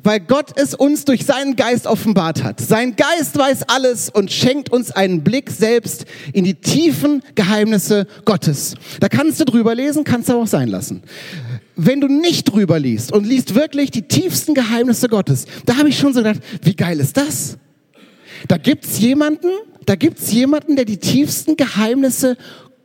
[0.03, 2.61] weil Gott es uns durch seinen Geist offenbart hat.
[2.61, 8.75] Sein Geist weiß alles und schenkt uns einen Blick selbst in die tiefen Geheimnisse Gottes.
[9.01, 11.03] Da kannst du drüber lesen, kannst du auch sein lassen.
[11.75, 15.99] Wenn du nicht drüber liest und liest wirklich die tiefsten Geheimnisse Gottes, da habe ich
[15.99, 17.57] schon so gedacht, wie geil ist das?
[18.47, 19.49] Da gibt's jemanden,
[19.87, 22.37] da gibt's jemanden, der die tiefsten Geheimnisse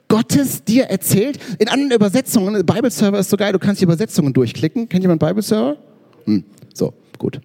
[0.10, 1.40] Gottes dir erzählt.
[1.60, 4.90] In anderen Übersetzungen, Bible Server ist so geil, du kannst die Übersetzungen durchklicken.
[4.90, 5.78] Kennt jemand Bible Server?
[6.26, 6.44] Hm,
[6.74, 7.40] so, gut.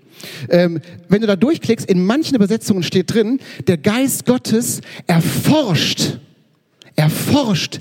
[0.48, 6.18] Ähm, wenn du da durchklickst, in manchen Übersetzungen steht drin, der Geist Gottes erforscht,
[6.96, 7.80] erforscht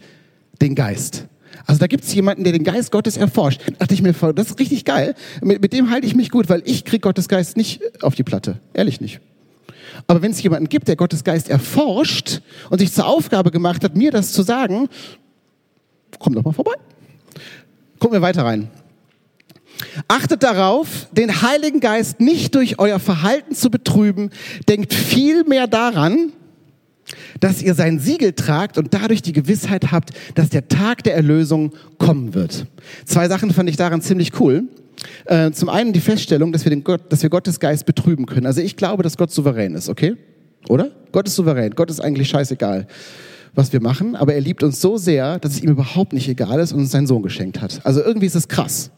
[0.61, 1.25] den Geist.
[1.65, 3.61] Also da gibt es jemanden, der den Geist Gottes erforscht.
[3.65, 5.15] Da dachte ich mir, das ist richtig geil.
[5.41, 8.23] Mit, mit dem halte ich mich gut, weil ich krieg Gottes Geist nicht auf die
[8.23, 8.59] Platte.
[8.73, 9.21] Ehrlich nicht.
[10.07, 13.95] Aber wenn es jemanden gibt, der Gottes Geist erforscht und sich zur Aufgabe gemacht hat,
[13.95, 14.89] mir das zu sagen,
[16.19, 16.73] komm doch mal vorbei.
[17.99, 18.69] Gucken wir weiter rein.
[20.07, 24.29] Achtet darauf, den Heiligen Geist nicht durch euer Verhalten zu betrüben.
[24.67, 26.31] Denkt vielmehr daran,
[27.39, 31.73] dass ihr sein Siegel tragt und dadurch die Gewissheit habt, dass der Tag der Erlösung
[31.97, 32.65] kommen wird.
[33.05, 34.63] Zwei Sachen fand ich daran ziemlich cool.
[35.25, 38.45] Äh, zum einen die Feststellung, dass wir, den Gott, dass wir Gottes Geist betrüben können.
[38.45, 40.15] Also ich glaube, dass Gott souverän ist, okay?
[40.69, 40.91] Oder?
[41.11, 41.71] Gott ist souverän.
[41.75, 42.87] Gott ist eigentlich scheißegal,
[43.53, 46.59] was wir machen, aber er liebt uns so sehr, dass es ihm überhaupt nicht egal
[46.59, 47.81] ist und uns seinen Sohn geschenkt hat.
[47.85, 48.91] Also irgendwie ist es krass.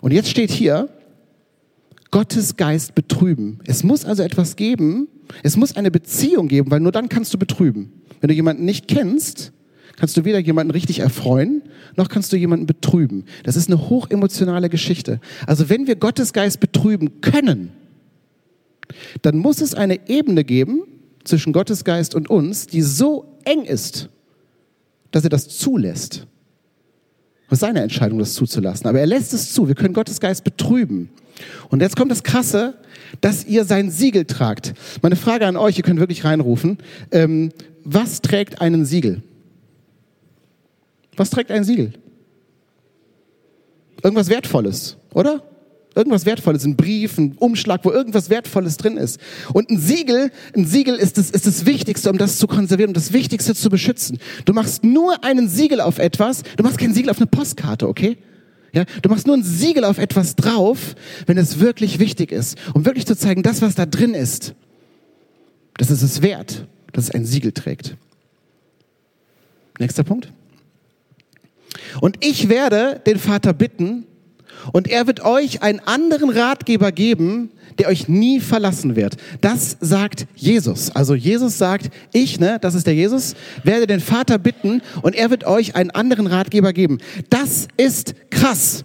[0.00, 0.88] Und jetzt steht hier,
[2.10, 3.60] Gottes Geist betrüben.
[3.64, 5.08] Es muss also etwas geben,
[5.42, 8.02] es muss eine Beziehung geben, weil nur dann kannst du betrüben.
[8.20, 9.52] Wenn du jemanden nicht kennst,
[9.96, 11.62] kannst du weder jemanden richtig erfreuen,
[11.96, 13.24] noch kannst du jemanden betrüben.
[13.44, 15.20] Das ist eine hochemotionale Geschichte.
[15.46, 17.70] Also wenn wir Gottes Geist betrüben können,
[19.22, 20.82] dann muss es eine Ebene geben
[21.24, 24.08] zwischen Gottes Geist und uns, die so eng ist,
[25.10, 26.26] dass er das zulässt.
[27.48, 28.86] Das ist seine Entscheidung, das zuzulassen.
[28.86, 29.68] Aber er lässt es zu.
[29.68, 31.10] Wir können Gottes Geist betrüben.
[31.68, 32.74] Und jetzt kommt das Krasse,
[33.20, 34.72] dass ihr sein Siegel tragt.
[35.02, 36.78] Meine Frage an euch, ihr könnt wirklich reinrufen.
[37.10, 37.52] Ähm,
[37.84, 39.22] was trägt einen Siegel?
[41.16, 41.92] Was trägt ein Siegel?
[44.02, 45.42] Irgendwas Wertvolles, oder?
[45.94, 49.20] Irgendwas Wertvolles, ein Brief, ein Umschlag, wo irgendwas Wertvolles drin ist.
[49.52, 52.94] Und ein Siegel, ein Siegel ist das, ist das Wichtigste, um das zu konservieren, um
[52.94, 54.18] das Wichtigste zu beschützen.
[54.46, 58.16] Du machst nur einen Siegel auf etwas, du machst kein Siegel auf eine Postkarte, okay?
[58.72, 60.94] Ja, du machst nur ein Siegel auf etwas drauf,
[61.26, 64.54] wenn es wirklich wichtig ist, um wirklich zu zeigen, das, was da drin ist,
[65.76, 67.96] das ist es wert, dass es ein Siegel trägt.
[69.78, 70.32] Nächster Punkt.
[72.00, 74.06] Und ich werde den Vater bitten,
[74.72, 79.16] und er wird euch einen anderen Ratgeber geben, der euch nie verlassen wird.
[79.40, 80.94] Das sagt Jesus.
[80.94, 85.30] Also Jesus sagt, ich, ne, das ist der Jesus, werde den Vater bitten und er
[85.30, 86.98] wird euch einen anderen Ratgeber geben.
[87.30, 88.84] Das ist krass.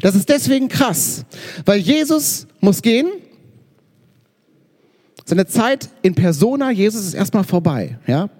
[0.00, 1.24] Das ist deswegen krass,
[1.64, 3.06] weil Jesus muss gehen.
[5.24, 8.30] Seine Zeit in Persona, Jesus ist erstmal vorbei, ja?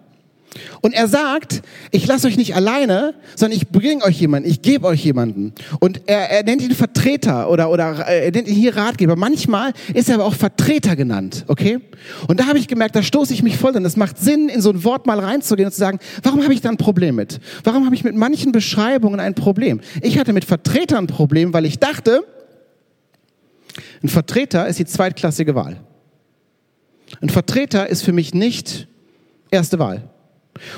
[0.81, 4.87] Und er sagt, ich lasse euch nicht alleine, sondern ich bringe euch jemanden, ich gebe
[4.87, 5.53] euch jemanden.
[5.81, 9.16] Und er, er nennt ihn Vertreter oder, oder äh, er nennt ihn hier Ratgeber.
[9.16, 11.79] Manchmal ist er aber auch Vertreter genannt, okay?
[12.29, 13.85] Und da habe ich gemerkt, da stoße ich mich voll drin.
[13.85, 16.61] Es macht Sinn, in so ein Wort mal reinzugehen und zu sagen, warum habe ich
[16.61, 17.40] da ein Problem mit?
[17.64, 19.81] Warum habe ich mit manchen Beschreibungen ein Problem?
[20.03, 22.25] Ich hatte mit Vertretern ein Problem, weil ich dachte,
[24.03, 25.81] ein Vertreter ist die zweitklassige Wahl.
[27.21, 28.88] Ein Vertreter ist für mich nicht
[29.51, 30.09] erste Wahl.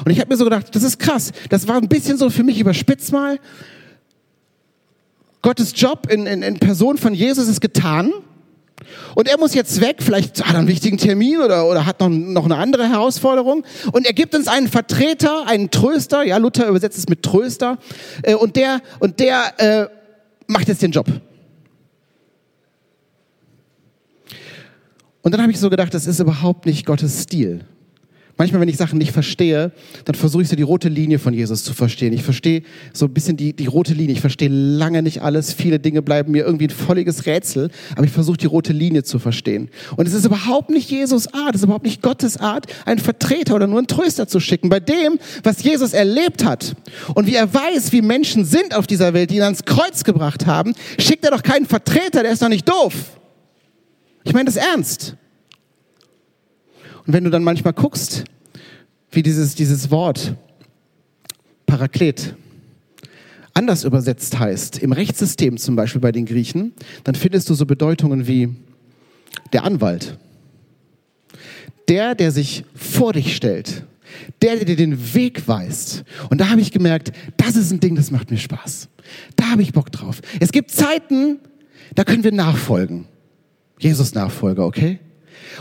[0.05, 1.33] Und ich habe mir so gedacht, das ist krass.
[1.51, 3.39] Das war ein bisschen so für mich überspitzt mal.
[5.43, 8.13] Gottes Job in, in, in Person von Jesus ist getan.
[9.15, 12.09] Und er muss jetzt weg, vielleicht hat er einen wichtigen Termin oder, oder hat noch,
[12.09, 13.65] noch eine andere Herausforderung.
[13.93, 17.79] Und er gibt uns einen Vertreter, einen Tröster, ja, Luther übersetzt es mit Tröster,
[18.23, 19.87] äh, und der, und der äh,
[20.47, 21.07] macht jetzt den Job.
[25.23, 27.65] Und dann habe ich so gedacht, das ist überhaupt nicht Gottes Stil.
[28.39, 29.73] Manchmal, wenn ich Sachen nicht verstehe,
[30.05, 32.13] dann versuche ich so die rote Linie von Jesus zu verstehen.
[32.13, 34.13] Ich verstehe so ein bisschen die, die rote Linie.
[34.13, 35.53] Ich verstehe lange nicht alles.
[35.53, 39.19] Viele Dinge bleiben mir irgendwie ein volliges Rätsel, aber ich versuche die rote Linie zu
[39.19, 39.71] verstehen.
[39.97, 43.57] Und es ist überhaupt nicht Jesus Art, es ist überhaupt nicht Gottes Art, einen Vertreter
[43.57, 44.69] oder nur einen Tröster zu schicken.
[44.69, 46.77] Bei dem, was Jesus erlebt hat
[47.15, 50.47] und wie er weiß, wie Menschen sind auf dieser Welt, die ihn ans Kreuz gebracht
[50.47, 52.95] haben, schickt er doch keinen Vertreter, der ist doch nicht doof.
[54.23, 55.17] Ich meine das ernst.
[57.09, 58.25] Und wenn du dann manchmal guckst,
[59.11, 60.35] wie dieses, dieses Wort
[61.65, 62.35] Paraklet
[63.55, 68.27] anders übersetzt heißt, im Rechtssystem zum Beispiel bei den Griechen, dann findest du so Bedeutungen
[68.27, 68.51] wie
[69.55, 70.19] der Anwalt,
[71.89, 73.85] der, der sich vor dich stellt,
[74.43, 76.05] der, der dir den Weg weist.
[76.29, 78.91] Und da habe ich gemerkt, das ist ein Ding, das macht mir Spaß.
[79.35, 80.21] Da habe ich Bock drauf.
[80.41, 81.39] Es gibt Zeiten,
[81.95, 83.07] da können wir nachfolgen.
[83.79, 84.99] Jesus Nachfolger, okay?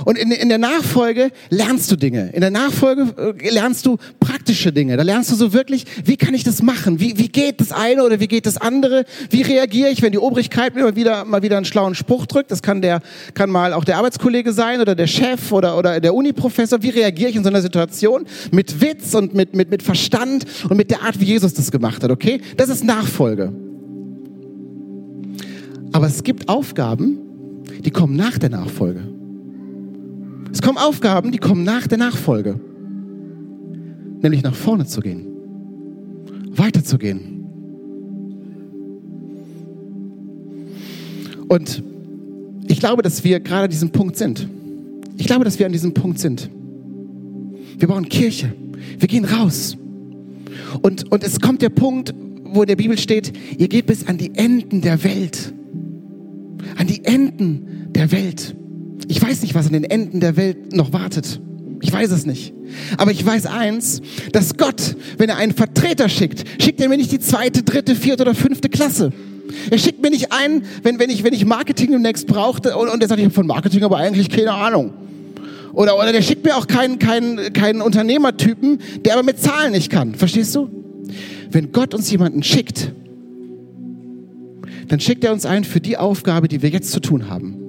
[0.06, 2.30] Und in, in der Nachfolge lernst du Dinge.
[2.34, 4.98] In der Nachfolge äh, lernst du praktische Dinge.
[4.98, 7.00] Da lernst du so wirklich, wie kann ich das machen?
[7.00, 9.06] Wie, wie geht das eine oder wie geht das andere?
[9.30, 12.52] Wie reagiere ich, wenn die Obrigkeit mir mal wieder, mal wieder einen schlauen Spruch drückt?
[12.52, 13.02] Das kann der,
[13.34, 16.82] kann mal auch der Arbeitskollege sein oder der Chef oder, oder der Uniprofessor.
[16.82, 18.26] Wie reagiere ich in so einer Situation?
[18.52, 22.04] Mit Witz und mit, mit, mit Verstand und mit der Art, wie Jesus das gemacht
[22.04, 22.42] hat, okay?
[22.56, 23.54] Das ist Nachfolge.
[25.92, 27.18] Aber es gibt Aufgaben,
[27.80, 29.17] die kommen nach der Nachfolge.
[30.58, 32.60] Es kommen Aufgaben, die kommen nach der Nachfolge.
[34.24, 35.28] Nämlich nach vorne zu gehen.
[36.50, 37.46] Weiterzugehen.
[41.48, 41.84] Und
[42.68, 44.50] ich glaube, dass wir gerade an diesem Punkt sind.
[45.18, 46.50] Ich glaube, dass wir an diesem Punkt sind.
[47.78, 48.52] Wir bauen Kirche.
[48.98, 49.78] Wir gehen raus.
[50.82, 52.16] Und, und es kommt der Punkt,
[52.46, 55.54] wo in der Bibel steht, ihr geht bis an die Enden der Welt.
[56.78, 58.56] An die Enden der Welt.
[59.08, 61.40] Ich weiß nicht, was an den Enden der Welt noch wartet.
[61.82, 62.54] Ich weiß es nicht.
[62.98, 67.12] Aber ich weiß eins, dass Gott, wenn er einen Vertreter schickt, schickt er mir nicht
[67.12, 69.14] die zweite, dritte, vierte oder fünfte Klasse.
[69.70, 73.02] Er schickt mir nicht einen, wenn, wenn, ich, wenn ich Marketing demnächst brauchte und, und
[73.02, 74.94] er sagt, ich habe von Marketing aber eigentlich keine Ahnung.
[75.74, 79.92] Oder, oder der schickt mir auch keinen, keinen, keinen Unternehmertypen, der aber mit Zahlen nicht
[79.92, 80.16] kann.
[80.16, 80.70] Verstehst du?
[81.52, 82.92] Wenn Gott uns jemanden schickt,
[84.88, 87.67] dann schickt er uns ein für die Aufgabe, die wir jetzt zu tun haben.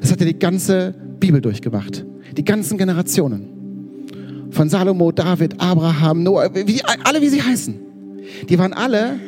[0.00, 2.04] Das hat er die ganze Bibel durchgemacht.
[2.36, 4.48] Die ganzen Generationen.
[4.50, 7.74] Von Salomo, David, Abraham, Noah, wie, alle wie sie heißen.
[8.48, 9.18] Die waren alle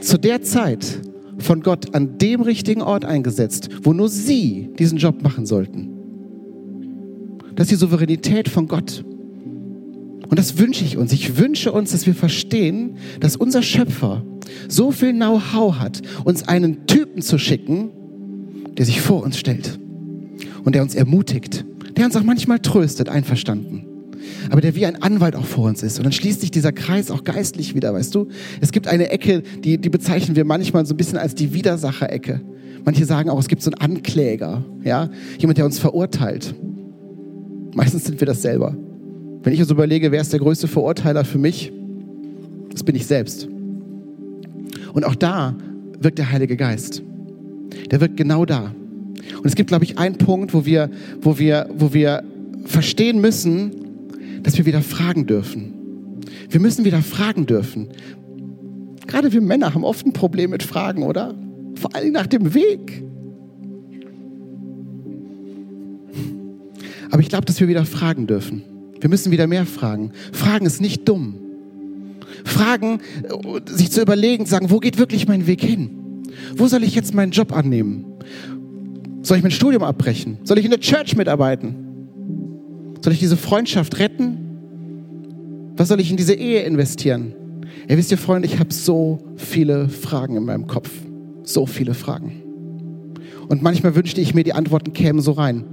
[0.00, 1.00] zu der Zeit
[1.38, 5.90] von Gott an dem richtigen Ort eingesetzt, wo nur sie diesen Job machen sollten.
[7.56, 9.04] Das ist die Souveränität von Gott.
[10.28, 11.12] Und das wünsche ich uns.
[11.12, 14.24] Ich wünsche uns, dass wir verstehen, dass unser Schöpfer
[14.68, 17.90] so viel Know-how hat, uns einen Typen zu schicken,
[18.76, 19.78] der sich vor uns stellt
[20.64, 21.64] und der uns ermutigt,
[21.96, 23.84] der uns auch manchmal tröstet, einverstanden.
[24.50, 25.98] Aber der wie ein Anwalt auch vor uns ist.
[25.98, 28.28] Und dann schließt sich dieser Kreis auch geistlich wieder, weißt du?
[28.60, 32.40] Es gibt eine Ecke, die, die bezeichnen wir manchmal so ein bisschen als die Widersacherecke.
[32.84, 35.10] Manche sagen auch, es gibt so einen Ankläger, ja?
[35.38, 36.54] Jemand, der uns verurteilt.
[37.74, 38.76] Meistens sind wir das selber.
[39.42, 41.72] Wenn ich uns überlege, wer ist der größte Verurteiler für mich?
[42.70, 43.48] Das bin ich selbst.
[44.92, 45.56] Und auch da
[45.98, 47.02] wirkt der Heilige Geist.
[47.90, 48.74] Der wirkt genau da.
[49.36, 52.22] Und es gibt, glaube ich, einen Punkt, wo wir, wo wir, wo wir
[52.64, 53.72] verstehen müssen,
[54.42, 55.74] dass wir wieder fragen dürfen.
[56.50, 57.88] Wir müssen wieder fragen dürfen.
[59.06, 61.34] Gerade wir Männer haben oft ein Problem mit Fragen, oder?
[61.74, 63.02] Vor allem nach dem Weg.
[67.10, 68.62] Aber ich glaube, dass wir wieder fragen dürfen.
[69.00, 70.12] Wir müssen wieder mehr fragen.
[70.32, 71.36] Fragen ist nicht dumm.
[72.44, 73.00] Fragen,
[73.66, 75.90] sich zu überlegen, zu sagen, wo geht wirklich mein Weg hin?
[76.56, 78.04] Wo soll ich jetzt meinen Job annehmen?
[79.24, 80.36] Soll ich mein Studium abbrechen?
[80.44, 81.74] Soll ich in der Church mitarbeiten?
[83.00, 85.72] Soll ich diese Freundschaft retten?
[85.76, 87.34] Was soll ich in diese Ehe investieren?
[87.88, 90.90] Ihr wisst ihr, Freunde, ich habe so viele Fragen in meinem Kopf.
[91.42, 92.42] So viele Fragen.
[93.48, 95.64] Und manchmal wünschte ich mir, die Antworten kämen so rein.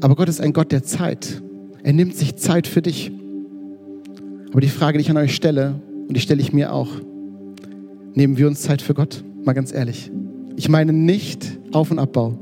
[0.00, 1.42] Aber Gott ist ein Gott der Zeit.
[1.82, 3.10] Er nimmt sich Zeit für dich.
[4.50, 6.90] Aber die Frage, die ich an euch stelle, und die stelle ich mir auch,
[8.14, 9.24] nehmen wir uns Zeit für Gott?
[9.44, 10.10] Mal ganz ehrlich.
[10.58, 12.36] Ich meine nicht Auf- und Abbau.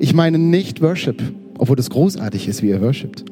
[0.00, 1.22] Ich meine nicht Worship,
[1.56, 3.24] obwohl das großartig ist, wie ihr worshipt.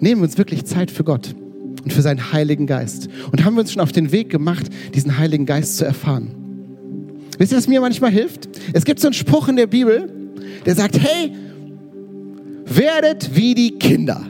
[0.00, 1.34] Nehmen wir uns wirklich Zeit für Gott
[1.82, 3.08] und für seinen Heiligen Geist.
[3.32, 6.32] Und haben wir uns schon auf den Weg gemacht, diesen Heiligen Geist zu erfahren.
[7.38, 8.50] Wisst ihr, was mir manchmal hilft?
[8.74, 10.12] Es gibt so einen Spruch in der Bibel,
[10.66, 11.32] der sagt, hey,
[12.66, 14.20] werdet wie die Kinder.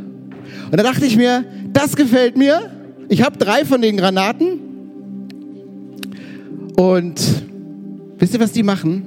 [0.71, 2.71] Und da dachte ich mir, das gefällt mir.
[3.09, 4.61] Ich habe drei von den Granaten.
[6.77, 7.21] Und
[8.19, 9.03] Wisst ihr, was die machen?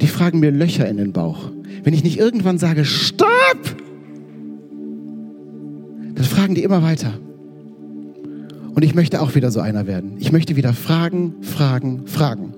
[0.00, 1.50] Die fragen mir Löcher in den Bauch.
[1.84, 3.28] Wenn ich nicht irgendwann sage, stopp,
[6.14, 7.14] dann fragen die immer weiter.
[8.74, 10.16] Und ich möchte auch wieder so einer werden.
[10.18, 12.54] Ich möchte wieder fragen, fragen, fragen.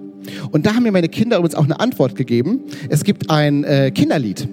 [0.50, 2.60] Und da haben mir meine Kinder uns auch eine Antwort gegeben.
[2.88, 4.48] Es gibt ein äh, Kinderlied.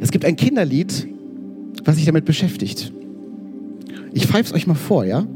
[0.00, 1.06] Es gibt ein Kinderlied,
[1.84, 2.92] was sich damit beschäftigt.
[4.12, 5.26] Ich pfeife es euch mal vor, ja?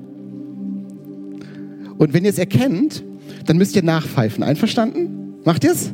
[1.98, 3.02] Und wenn ihr es erkennt,
[3.46, 4.42] dann müsst ihr nachpfeifen.
[4.42, 5.34] Einverstanden?
[5.44, 5.92] Macht ihr es?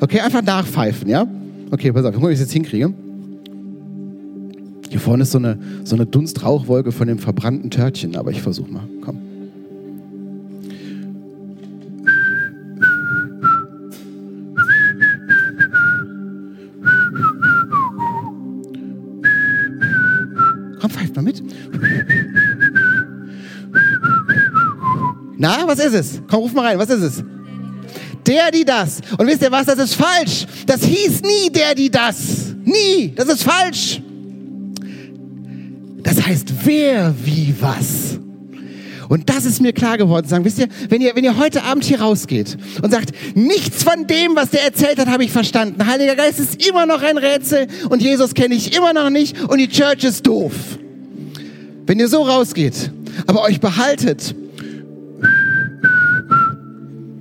[0.00, 1.26] Okay, einfach nachpfeifen, ja?
[1.70, 2.92] Okay, pass auf, ich guck mal, wie es jetzt hinkriege.
[4.88, 8.70] Hier vorne ist so eine, so eine Dunstrauchwolke von dem verbrannten Törtchen, aber ich versuche
[8.70, 8.84] mal.
[9.00, 9.18] Komm,
[25.44, 26.22] Na, was ist es?
[26.26, 27.24] Komm, ruf mal rein, was ist es?
[28.26, 29.02] Der, die das.
[29.18, 30.46] Und wisst ihr was, das ist falsch.
[30.64, 32.54] Das hieß nie der, die das.
[32.64, 33.12] Nie.
[33.14, 34.00] Das ist falsch.
[36.02, 38.18] Das heißt wer, wie, was.
[39.10, 40.26] Und das ist mir klar geworden.
[40.26, 44.06] Sagen, wisst ihr, wenn ihr, wenn ihr heute Abend hier rausgeht und sagt, nichts von
[44.06, 45.86] dem, was der erzählt hat, habe ich verstanden.
[45.86, 49.58] Heiliger Geist ist immer noch ein Rätsel und Jesus kenne ich immer noch nicht und
[49.58, 50.54] die Church ist doof.
[51.84, 52.90] Wenn ihr so rausgeht,
[53.26, 54.34] aber euch behaltet,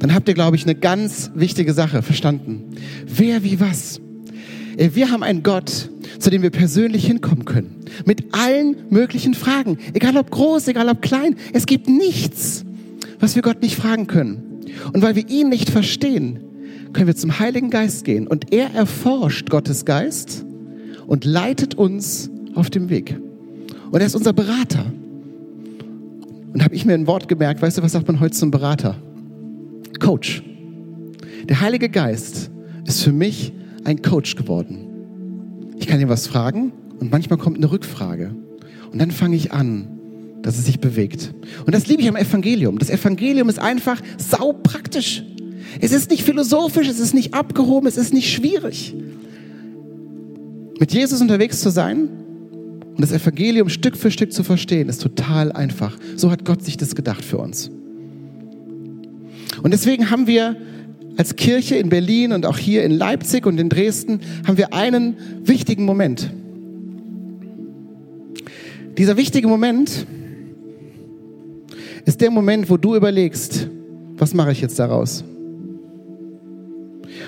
[0.03, 2.75] dann habt ihr, glaube ich, eine ganz wichtige Sache verstanden.
[3.07, 4.01] Wer wie was.
[4.75, 5.89] Wir haben einen Gott,
[6.19, 7.77] zu dem wir persönlich hinkommen können.
[8.05, 9.77] Mit allen möglichen Fragen.
[9.93, 11.37] Egal ob groß, egal ob klein.
[11.53, 12.65] Es gibt nichts,
[13.21, 14.43] was wir Gott nicht fragen können.
[14.91, 16.41] Und weil wir ihn nicht verstehen,
[16.91, 18.27] können wir zum Heiligen Geist gehen.
[18.27, 20.43] Und er erforscht Gottes Geist
[21.07, 23.17] und leitet uns auf dem Weg.
[23.89, 24.91] Und er ist unser Berater.
[26.51, 28.97] Und habe ich mir ein Wort gemerkt, weißt du, was sagt man heute zum Berater?
[30.03, 30.43] Coach.
[31.47, 32.51] Der Heilige Geist
[32.85, 33.53] ist für mich
[33.85, 35.75] ein Coach geworden.
[35.79, 38.35] Ich kann ihm was fragen und manchmal kommt eine Rückfrage.
[38.91, 39.87] Und dann fange ich an,
[40.41, 41.33] dass es sich bewegt.
[41.65, 42.79] Und das liebe ich am Evangelium.
[42.79, 45.23] Das Evangelium ist einfach saupraktisch.
[45.79, 48.93] Es ist nicht philosophisch, es ist nicht abgehoben, es ist nicht schwierig.
[50.81, 52.09] Mit Jesus unterwegs zu sein
[52.89, 55.97] und das Evangelium Stück für Stück zu verstehen, ist total einfach.
[56.17, 57.71] So hat Gott sich das gedacht für uns.
[59.63, 60.57] Und deswegen haben wir
[61.15, 65.15] als Kirche in Berlin und auch hier in Leipzig und in Dresden haben wir einen
[65.43, 66.31] wichtigen Moment.
[68.97, 70.05] Dieser wichtige Moment
[72.05, 73.69] ist der Moment, wo du überlegst,
[74.17, 75.23] was mache ich jetzt daraus?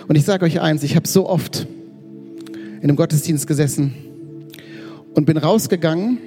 [0.08, 1.66] Und ich sage euch eins, ich habe so oft
[2.54, 3.94] in einem Gottesdienst gesessen
[5.14, 6.18] und bin rausgegangen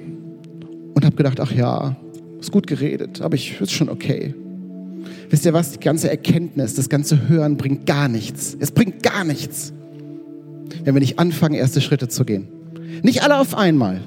[0.95, 1.95] und habe gedacht, ach ja,
[2.39, 4.33] ist gut geredet, aber ich ist schon okay.
[5.29, 5.71] Wisst ihr was?
[5.71, 8.57] Die ganze Erkenntnis, das ganze Hören bringt gar nichts.
[8.59, 9.73] Es bringt gar nichts,
[10.83, 12.47] wenn wir nicht anfangen, erste Schritte zu gehen.
[13.03, 14.01] Nicht alle auf einmal,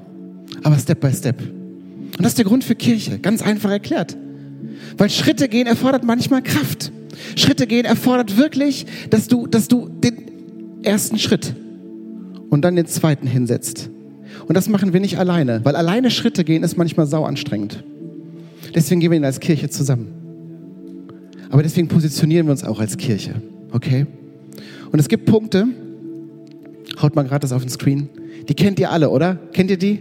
[0.62, 1.40] aber Step by Step.
[1.40, 4.16] Und das ist der Grund für Kirche, ganz einfach erklärt.
[4.98, 6.92] Weil Schritte gehen erfordert manchmal Kraft.
[7.36, 11.54] Schritte gehen erfordert wirklich, dass du, dass du den ersten Schritt
[12.50, 13.90] und dann den zweiten hinsetzt.
[14.46, 17.84] Und das machen wir nicht alleine, weil alleine Schritte gehen ist manchmal sau anstrengend.
[18.74, 20.21] Deswegen gehen wir ihn als Kirche zusammen.
[21.52, 23.34] Aber deswegen positionieren wir uns auch als Kirche.
[23.72, 24.06] Okay?
[24.90, 25.66] Und es gibt Punkte,
[27.00, 28.08] haut mal gerade das auf den Screen,
[28.48, 29.36] die kennt ihr alle, oder?
[29.52, 30.00] Kennt ihr die?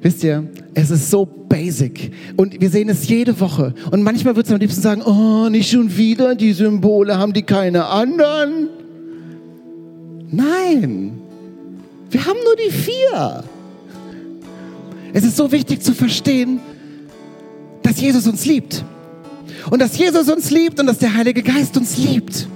[0.00, 2.12] Wisst ihr, es ist so basic.
[2.38, 3.74] Und wir sehen es jede Woche.
[3.90, 7.42] Und manchmal wird es am liebsten sagen, oh, nicht schon wieder, die Symbole haben die
[7.42, 8.70] keine anderen.
[10.30, 11.12] Nein,
[12.10, 13.44] wir haben nur die vier.
[15.12, 16.60] Es ist so wichtig zu verstehen,
[17.82, 18.82] dass Jesus uns liebt.
[19.70, 22.46] Und dass Jesus uns liebt und dass der Heilige Geist uns liebt.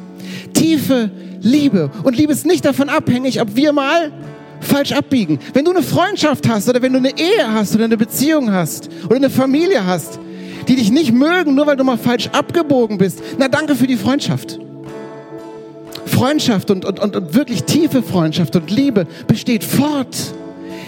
[0.52, 1.90] Tiefe Liebe.
[2.02, 4.12] Und Liebe ist nicht davon abhängig, ob wir mal
[4.60, 5.38] falsch abbiegen.
[5.52, 8.88] Wenn du eine Freundschaft hast oder wenn du eine Ehe hast oder eine Beziehung hast
[9.04, 10.18] oder eine Familie hast,
[10.68, 13.96] die dich nicht mögen, nur weil du mal falsch abgebogen bist, na danke für die
[13.96, 14.58] Freundschaft.
[16.06, 20.16] Freundschaft und, und, und, und wirklich tiefe Freundschaft und Liebe besteht fort.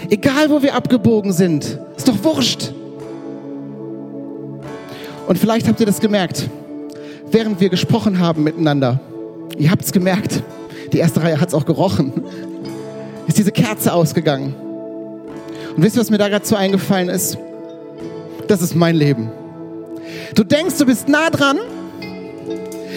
[0.09, 1.79] Egal wo wir abgebogen sind.
[1.95, 2.73] Ist doch wurscht.
[5.29, 6.49] Und vielleicht habt ihr das gemerkt,
[7.29, 8.99] während wir gesprochen haben miteinander.
[9.59, 10.41] Ihr habt es gemerkt,
[10.91, 12.23] die erste Reihe hat es auch gerochen.
[13.27, 14.55] Ist diese Kerze ausgegangen.
[15.75, 17.37] Und wisst ihr, was mir da gerade so eingefallen ist?
[18.47, 19.29] Das ist mein Leben.
[20.33, 21.59] Du denkst, du bist nah dran.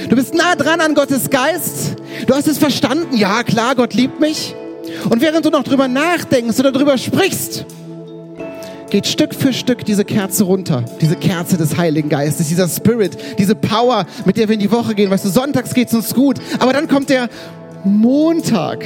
[0.08, 1.96] Du bist nah dran an Gottes Geist.
[2.26, 3.14] Du hast es verstanden.
[3.14, 4.54] Ja, klar, Gott liebt mich.
[5.10, 7.66] Und während du noch drüber nachdenkst oder drüber sprichst,
[8.92, 10.84] geht Stück für Stück diese Kerze runter.
[11.00, 14.94] Diese Kerze des Heiligen Geistes, dieser Spirit, diese Power, mit der wir in die Woche
[14.94, 15.10] gehen.
[15.10, 16.36] Weißt du, sonntags geht es uns gut.
[16.58, 17.30] Aber dann kommt der
[17.84, 18.84] Montag.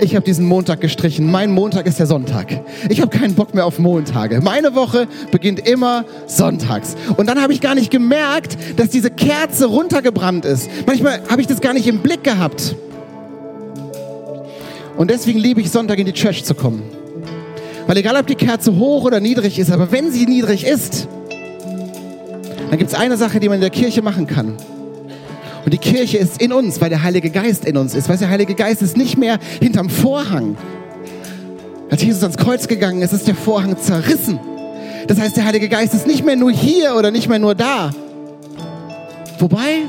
[0.00, 1.30] Ich habe diesen Montag gestrichen.
[1.30, 2.62] Mein Montag ist der Sonntag.
[2.88, 4.40] Ich habe keinen Bock mehr auf Montage.
[4.40, 6.96] Meine Woche beginnt immer sonntags.
[7.18, 10.70] Und dann habe ich gar nicht gemerkt, dass diese Kerze runtergebrannt ist.
[10.86, 12.76] Manchmal habe ich das gar nicht im Blick gehabt.
[14.96, 16.97] Und deswegen liebe ich Sonntag in die Church zu kommen.
[17.88, 21.08] Weil egal, ob die Kerze hoch oder niedrig ist, aber wenn sie niedrig ist,
[22.68, 24.58] dann gibt es eine Sache, die man in der Kirche machen kann.
[25.64, 28.10] Und die Kirche ist in uns, weil der Heilige Geist in uns ist.
[28.10, 30.58] Weil der Heilige Geist ist nicht mehr hinterm Vorhang.
[31.90, 34.38] Als Jesus ans Kreuz gegangen ist, ist der Vorhang zerrissen.
[35.06, 37.92] Das heißt, der Heilige Geist ist nicht mehr nur hier oder nicht mehr nur da.
[39.38, 39.84] Wobei,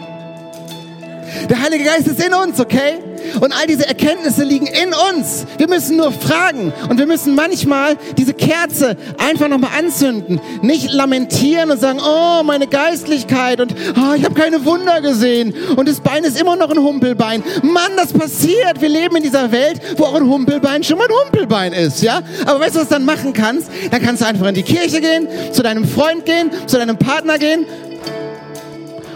[1.49, 2.99] der Heilige Geist ist in uns, okay?
[3.39, 5.45] Und all diese Erkenntnisse liegen in uns.
[5.57, 10.39] Wir müssen nur fragen und wir müssen manchmal diese Kerze einfach nochmal anzünden.
[10.61, 15.87] Nicht lamentieren und sagen, oh, meine Geistlichkeit und oh, ich habe keine Wunder gesehen und
[15.87, 17.43] das Bein ist immer noch ein Humpelbein.
[17.61, 18.81] Mann, das passiert.
[18.81, 22.21] Wir leben in dieser Welt, wo auch ein Humpelbein schon mal ein Humpelbein ist, ja?
[22.45, 23.69] Aber weißt du, was du dann machen kannst?
[23.91, 27.37] Dann kannst du einfach in die Kirche gehen, zu deinem Freund gehen, zu deinem Partner
[27.37, 27.65] gehen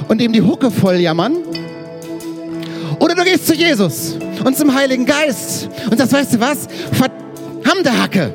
[0.07, 1.37] und ihm die Hucke voll jammern.
[3.03, 6.69] Oder du gehst zu Jesus und zum Heiligen Geist und sagst, weißt du was?
[6.93, 8.33] Verdammte Hacke.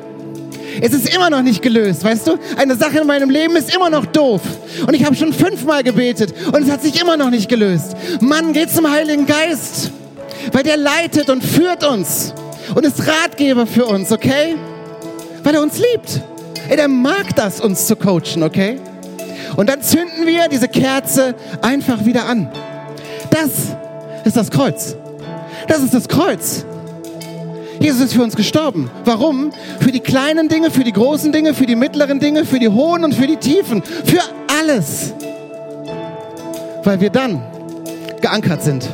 [0.79, 2.37] Es ist immer noch nicht gelöst, weißt du?
[2.55, 4.41] Eine Sache in meinem Leben ist immer noch doof.
[4.85, 7.95] Und ich habe schon fünfmal gebetet und es hat sich immer noch nicht gelöst.
[8.21, 9.89] Mann, geh zum Heiligen Geist,
[10.51, 12.35] weil der leitet und führt uns
[12.75, 14.55] und ist Ratgeber für uns, okay?
[15.41, 16.21] Weil er uns liebt.
[16.69, 18.77] Ey, der mag das, uns zu coachen, okay?
[19.55, 22.51] Und dann zünden wir diese Kerze einfach wieder an.
[23.31, 23.75] Das
[24.29, 24.95] ist das Kreuz.
[25.67, 26.65] Das ist das Kreuz.
[27.79, 28.89] Jesus ist für uns gestorben.
[29.05, 29.51] Warum?
[29.79, 33.03] Für die kleinen Dinge, für die großen Dinge, für die mittleren Dinge, für die hohen
[33.03, 33.81] und für die tiefen.
[33.83, 34.21] Für
[34.59, 35.13] alles.
[36.83, 37.41] Weil wir dann
[38.21, 38.87] geankert sind.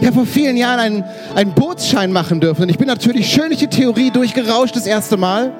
[0.00, 2.62] Ich habe vor vielen Jahren einen, einen Bootsschein machen dürfen.
[2.62, 5.52] Und ich bin natürlich schönliche Theorie durchgerauscht das erste Mal,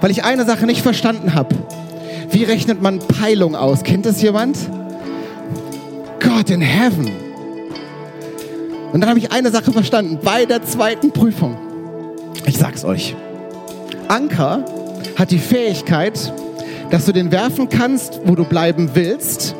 [0.00, 1.54] weil ich eine Sache nicht verstanden habe.
[2.30, 3.84] Wie rechnet man Peilung aus?
[3.84, 4.58] Kennt das jemand?
[6.20, 7.25] God in heaven.
[8.92, 11.56] Und dann habe ich eine Sache verstanden bei der zweiten Prüfung.
[12.46, 13.14] Ich sag's euch.
[14.08, 14.64] Anker
[15.16, 16.32] hat die Fähigkeit,
[16.90, 19.54] dass du den werfen kannst, wo du bleiben willst,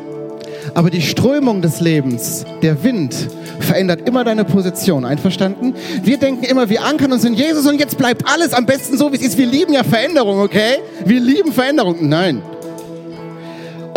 [0.73, 3.15] aber die Strömung des Lebens, der Wind,
[3.59, 5.05] verändert immer deine Position.
[5.05, 5.73] Einverstanden?
[6.03, 9.11] Wir denken immer, wir ankern uns in Jesus und jetzt bleibt alles am besten so,
[9.11, 9.37] wie es ist.
[9.37, 10.79] Wir lieben ja Veränderung, okay?
[11.05, 12.07] Wir lieben Veränderung.
[12.07, 12.41] Nein.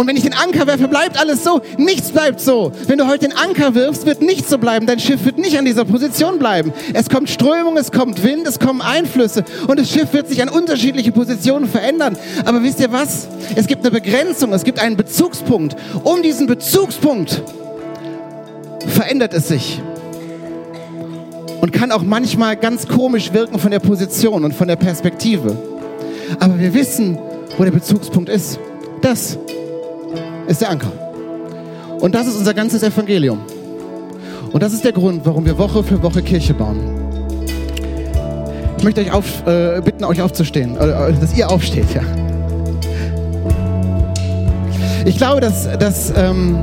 [0.00, 1.60] Und wenn ich den Anker werfe, bleibt alles so.
[1.76, 2.72] Nichts bleibt so.
[2.86, 4.86] Wenn du heute den Anker wirfst, wird nichts so bleiben.
[4.86, 6.72] Dein Schiff wird nicht an dieser Position bleiben.
[6.94, 10.48] Es kommt Strömung, es kommt Wind, es kommen Einflüsse und das Schiff wird sich an
[10.48, 12.16] unterschiedliche Positionen verändern.
[12.46, 13.28] Aber wisst ihr was?
[13.56, 15.76] Es gibt eine Begrenzung, es gibt einen Bezugspunkt.
[16.02, 17.42] Um diesen Bezugspunkt
[18.86, 19.82] verändert es sich
[21.60, 25.58] und kann auch manchmal ganz komisch wirken von der Position und von der Perspektive.
[26.38, 27.18] Aber wir wissen,
[27.58, 28.58] wo der Bezugspunkt ist.
[29.02, 29.38] Das
[30.50, 30.92] ist der Anker.
[32.00, 33.38] Und das ist unser ganzes Evangelium.
[34.52, 36.80] Und das ist der Grund, warum wir Woche für Woche Kirche bauen.
[38.76, 42.02] Ich möchte euch auf, äh, bitten, euch aufzustehen, äh, dass ihr aufsteht, ja.
[45.04, 46.58] Ich glaube, dass, dass, ähm,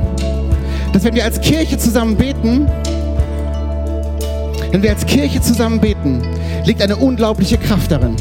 [0.92, 2.66] dass wenn wir als Kirche zusammen beten,
[4.70, 6.20] wenn wir als Kirche zusammen beten,
[6.64, 8.16] liegt eine unglaubliche Kraft darin.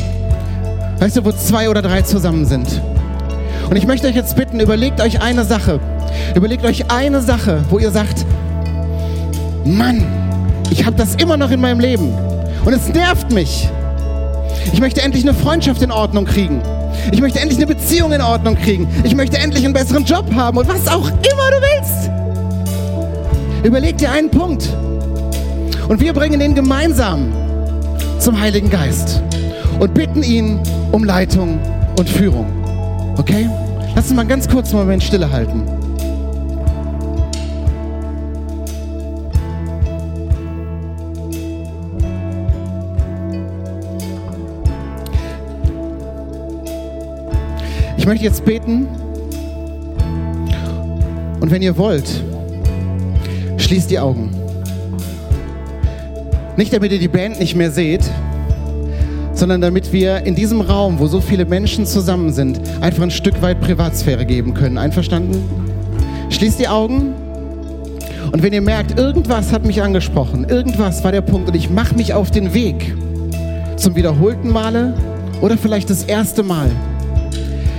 [0.99, 2.81] Weißt du, wo zwei oder drei zusammen sind?
[3.69, 5.79] Und ich möchte euch jetzt bitten, überlegt euch eine Sache.
[6.35, 8.25] Überlegt euch eine Sache, wo ihr sagt,
[9.65, 10.05] Mann,
[10.69, 12.13] ich habe das immer noch in meinem Leben
[12.63, 13.69] und es nervt mich.
[14.71, 16.61] Ich möchte endlich eine Freundschaft in Ordnung kriegen.
[17.11, 18.87] Ich möchte endlich eine Beziehung in Ordnung kriegen.
[19.03, 22.09] Ich möchte endlich einen besseren Job haben und was auch immer du willst.
[23.63, 24.69] Überleg dir einen Punkt.
[25.87, 27.31] Und wir bringen den gemeinsam
[28.19, 29.21] zum Heiligen Geist
[29.79, 30.59] und bitten ihn
[30.91, 31.59] um Leitung
[31.97, 32.56] und Führung.
[33.17, 33.49] Okay?
[33.95, 35.63] Lass uns mal ganz kurz einen Moment Stille halten.
[47.97, 48.87] Ich möchte jetzt beten.
[51.39, 52.23] Und wenn ihr wollt,
[53.57, 54.29] schließt die Augen.
[56.55, 58.09] Nicht damit ihr die Band nicht mehr seht,
[59.37, 63.39] sondern damit wir in diesem Raum, wo so viele Menschen zusammen sind, einfach ein Stück
[63.41, 64.79] weit Privatsphäre geben können.
[64.79, 65.43] Einverstanden?
[66.29, 67.13] Schließt die Augen.
[68.31, 71.95] Und wenn ihr merkt, irgendwas hat mich angesprochen, irgendwas war der Punkt und ich mache
[71.95, 72.95] mich auf den Weg
[73.77, 74.95] zum wiederholten Male
[75.39, 76.69] oder vielleicht das erste Mal,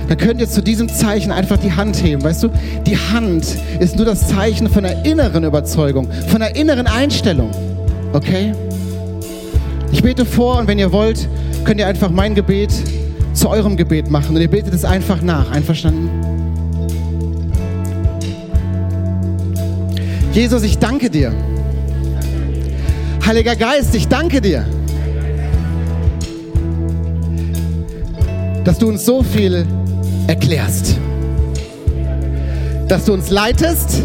[0.07, 2.23] dann könnt ihr zu diesem Zeichen einfach die Hand heben.
[2.23, 2.49] Weißt du,
[2.87, 3.45] die Hand
[3.79, 7.51] ist nur das Zeichen von einer inneren Überzeugung, von einer inneren Einstellung.
[8.13, 8.53] Okay?
[9.91, 11.27] Ich bete vor und wenn ihr wollt,
[11.63, 12.71] könnt ihr einfach mein Gebet
[13.33, 15.51] zu eurem Gebet machen und ihr betet es einfach nach.
[15.51, 16.09] Einverstanden?
[20.33, 21.33] Jesus, ich danke dir.
[23.25, 24.65] Heiliger Geist, ich danke dir,
[28.63, 29.65] dass du uns so viel
[30.27, 30.97] erklärst,
[32.87, 34.03] dass du uns leitest,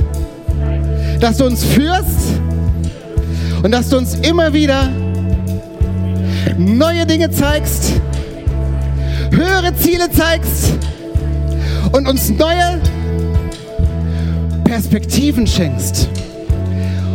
[1.21, 2.41] dass du uns führst
[3.63, 4.91] und dass du uns immer wieder
[6.59, 8.01] neue Dinge zeigst,
[9.31, 10.75] höhere Ziele zeigst
[11.93, 12.81] und uns neue
[14.65, 16.09] Perspektiven schenkst.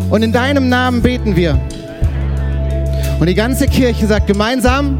[0.09, 1.59] Und in deinem Namen beten wir.
[3.19, 4.97] Und die ganze Kirche sagt gemeinsam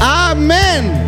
[0.00, 1.06] Amen.